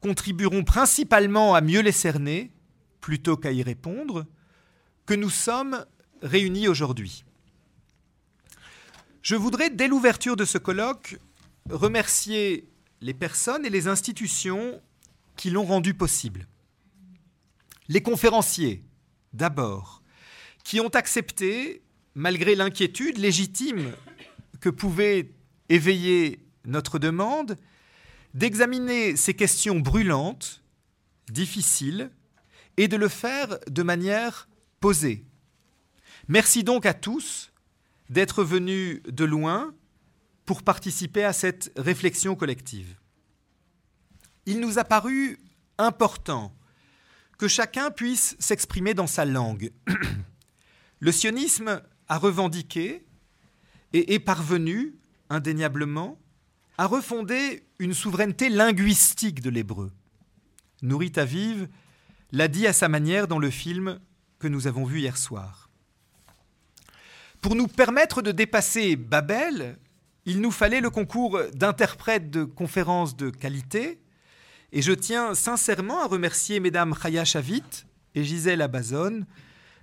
contribueront 0.00 0.64
principalement 0.64 1.54
à 1.54 1.60
mieux 1.60 1.80
les 1.80 1.92
cerner, 1.92 2.52
plutôt 3.00 3.36
qu'à 3.36 3.52
y 3.52 3.62
répondre, 3.62 4.26
que 5.06 5.14
nous 5.14 5.30
sommes 5.30 5.84
réunis 6.22 6.68
aujourd'hui. 6.68 7.24
Je 9.22 9.34
voudrais, 9.34 9.70
dès 9.70 9.88
l'ouverture 9.88 10.36
de 10.36 10.44
ce 10.44 10.58
colloque, 10.58 11.18
remercier 11.70 12.68
les 13.00 13.14
personnes 13.14 13.66
et 13.66 13.70
les 13.70 13.88
institutions 13.88 14.80
qui 15.36 15.50
l'ont 15.50 15.64
rendu 15.64 15.94
possible. 15.94 16.46
Les 17.88 18.02
conférenciers, 18.02 18.84
d'abord, 19.32 20.02
qui 20.64 20.80
ont 20.80 20.88
accepté, 20.88 21.82
malgré 22.14 22.54
l'inquiétude 22.54 23.18
légitime 23.18 23.92
que 24.60 24.68
pouvait 24.68 25.30
éveiller 25.68 26.40
notre 26.64 26.98
demande, 26.98 27.56
d'examiner 28.36 29.16
ces 29.16 29.32
questions 29.32 29.80
brûlantes, 29.80 30.62
difficiles, 31.30 32.10
et 32.76 32.86
de 32.86 32.96
le 32.98 33.08
faire 33.08 33.58
de 33.66 33.82
manière 33.82 34.46
posée. 34.78 35.24
Merci 36.28 36.62
donc 36.62 36.84
à 36.84 36.92
tous 36.92 37.50
d'être 38.10 38.44
venus 38.44 39.02
de 39.04 39.24
loin 39.24 39.74
pour 40.44 40.62
participer 40.62 41.24
à 41.24 41.32
cette 41.32 41.72
réflexion 41.78 42.36
collective. 42.36 42.96
Il 44.44 44.60
nous 44.60 44.78
a 44.78 44.84
paru 44.84 45.38
important 45.78 46.54
que 47.38 47.48
chacun 47.48 47.90
puisse 47.90 48.36
s'exprimer 48.38 48.92
dans 48.92 49.06
sa 49.06 49.24
langue. 49.24 49.72
Le 51.00 51.10
sionisme 51.10 51.80
a 52.06 52.18
revendiqué 52.18 53.06
et 53.94 54.12
est 54.12 54.20
parvenu, 54.20 54.94
indéniablement, 55.30 56.18
à 56.78 56.86
refonder 56.86 57.64
une 57.78 57.94
souveraineté 57.94 58.48
linguistique 58.48 59.40
de 59.40 59.50
l'hébreu. 59.50 59.92
Nourit 60.82 61.12
Aviv 61.16 61.68
l'a 62.32 62.48
dit 62.48 62.66
à 62.66 62.72
sa 62.72 62.88
manière 62.88 63.28
dans 63.28 63.38
le 63.38 63.50
film 63.50 63.98
que 64.38 64.48
nous 64.48 64.66
avons 64.66 64.84
vu 64.84 65.00
hier 65.00 65.16
soir. 65.16 65.70
Pour 67.40 67.54
nous 67.54 67.68
permettre 67.68 68.22
de 68.22 68.32
dépasser 68.32 68.96
Babel, 68.96 69.78
il 70.24 70.40
nous 70.40 70.50
fallait 70.50 70.80
le 70.80 70.90
concours 70.90 71.40
d'interprètes 71.54 72.30
de 72.30 72.44
conférences 72.44 73.16
de 73.16 73.30
qualité, 73.30 74.00
et 74.72 74.82
je 74.82 74.92
tiens 74.92 75.34
sincèrement 75.34 76.02
à 76.02 76.06
remercier 76.06 76.60
mesdames 76.60 76.94
Chaya 77.00 77.24
Chavit 77.24 77.62
et 78.14 78.24
Gisèle 78.24 78.62
Abazone 78.62 79.26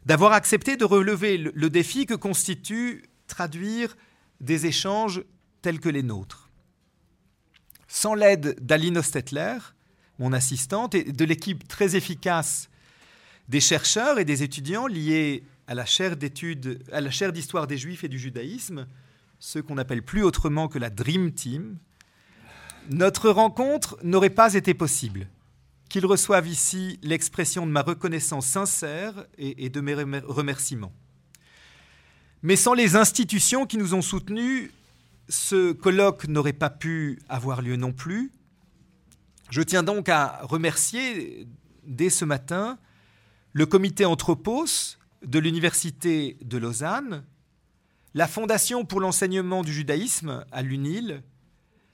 d'avoir 0.06 0.34
accepté 0.34 0.75
de 0.75 0.84
relever 0.84 1.38
le 1.38 1.69
défi 1.69 2.06
que 2.06 2.13
constitue 2.13 3.06
traduire 3.27 3.95
des 4.41 4.65
échanges 4.65 5.23
tels 5.62 5.79
que 5.79 5.89
les 5.89 6.03
nôtres. 6.03 6.42
Sans 7.95 8.15
l'aide 8.15 8.58
d'Aline 8.60 8.97
Ostetler, 8.97 9.60
mon 10.17 10.34
assistante, 10.34 10.95
et 10.95 11.03
de 11.03 11.25
l'équipe 11.25 11.67
très 11.67 11.95
efficace 11.95 12.67
des 13.49 13.60
chercheurs 13.60 14.17
et 14.17 14.25
des 14.25 14.41
étudiants 14.41 14.88
liés 14.88 15.43
à 15.67 15.75
la 15.75 15.86
chaire 15.86 16.17
d'histoire 16.17 17.67
des 17.67 17.77
Juifs 17.77 18.03
et 18.03 18.08
du 18.08 18.17
judaïsme, 18.17 18.88
ce 19.38 19.60
qu'on 19.60 19.77
appelle 19.77 20.01
plus 20.01 20.23
autrement 20.23 20.67
que 20.67 20.79
la 20.79 20.89
Dream 20.89 21.34
Team, 21.34 21.77
notre 22.89 23.29
rencontre 23.29 23.99
n'aurait 24.01 24.32
pas 24.32 24.56
été 24.56 24.73
possible. 24.73 25.27
Qu'ils 25.88 26.08
reçoivent 26.08 26.47
ici 26.47 26.99
l'expression 27.03 27.67
de 27.67 27.71
ma 27.71 27.84
reconnaissance 27.84 28.47
sincère 28.47 29.27
et 29.38 29.69
de 29.69 29.82
mes 29.82 29.93
remerciements. 29.93 30.93
Mais 32.41 32.56
sans 32.56 32.73
les 32.73 32.95
institutions 32.95 33.67
qui 33.67 33.77
nous 33.77 33.93
ont 33.93 34.01
soutenus, 34.01 34.71
ce 35.29 35.71
colloque 35.71 36.27
n'aurait 36.27 36.53
pas 36.53 36.69
pu 36.69 37.19
avoir 37.29 37.62
lieu 37.62 37.75
non 37.75 37.91
plus. 37.91 38.31
Je 39.49 39.62
tiens 39.62 39.83
donc 39.83 40.09
à 40.09 40.39
remercier 40.43 41.47
dès 41.86 42.09
ce 42.09 42.25
matin 42.25 42.77
le 43.51 43.65
comité 43.65 44.05
Anthropos 44.05 44.97
de 45.23 45.39
l'Université 45.39 46.38
de 46.43 46.57
Lausanne, 46.57 47.23
la 48.13 48.27
Fondation 48.27 48.86
pour 48.86 48.99
l'enseignement 48.99 49.63
du 49.63 49.73
judaïsme 49.73 50.45
à 50.51 50.62
l'UNIL, 50.62 51.23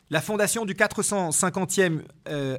la 0.09 0.21
Fondation 0.21 0.65
du 0.65 0.73
450e, 0.73 2.01
euh, 2.27 2.57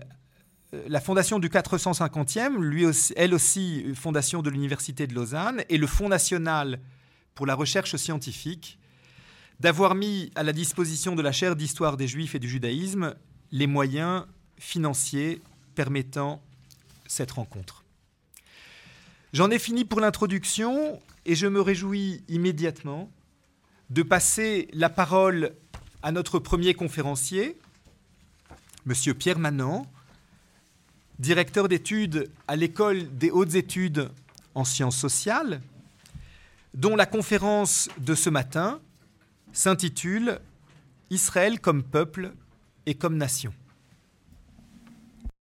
la 0.87 1.01
Fondation 1.01 1.39
du 1.39 1.49
450e, 1.49 2.61
lui 2.61 2.85
elle 3.17 3.35
aussi 3.35 3.95
fondation 3.95 4.43
de 4.43 4.51
l'Université 4.51 5.07
de 5.07 5.15
Lausanne, 5.15 5.65
et 5.69 5.79
le 5.79 5.87
Fonds 5.87 6.09
national 6.09 6.81
pour 7.35 7.47
la 7.47 7.55
recherche 7.55 7.97
scientifique, 7.97 8.79
d'avoir 9.61 9.95
mis 9.95 10.31
à 10.35 10.43
la 10.43 10.53
disposition 10.53 11.15
de 11.15 11.23
la 11.23 11.33
chaire 11.33 11.55
d'histoire 11.55 11.97
des 11.97 12.09
Juifs 12.09 12.35
et 12.35 12.39
du 12.39 12.49
judaïsme 12.49 13.15
les 13.53 13.67
moyens 13.67 14.25
financiers 14.59 15.43
permettant 15.75 16.43
cette 17.07 17.33
rencontre. 17.33 17.85
J'en 19.33 19.51
ai 19.51 19.59
fini 19.59 19.85
pour 19.85 20.01
l'introduction 20.01 21.01
et 21.27 21.35
je 21.35 21.47
me 21.47 21.61
réjouis 21.61 22.23
immédiatement 22.29 23.11
de 23.91 24.03
passer 24.03 24.69
la 24.73 24.89
parole 24.89 25.53
à 26.03 26.11
notre 26.11 26.39
premier 26.39 26.75
conférencier, 26.75 27.59
M. 28.87 29.15
Pierre 29.15 29.39
Manant, 29.39 29.87
directeur 31.19 31.69
d'études 31.69 32.31
à 32.49 32.57
l'École 32.57 33.15
des 33.17 33.31
hautes 33.31 33.55
études 33.55 34.11
en 34.55 34.65
sciences 34.65 34.97
sociales, 34.97 35.61
dont 36.73 36.97
la 36.97 37.07
conférence 37.07 37.89
de 37.99 38.15
ce 38.15 38.31
matin 38.31 38.81
s'intitule 39.53 40.41
Israël 41.11 41.61
comme 41.61 41.83
peuple 41.83 42.33
et 42.87 42.95
comme 42.95 43.17
nation. 43.17 43.53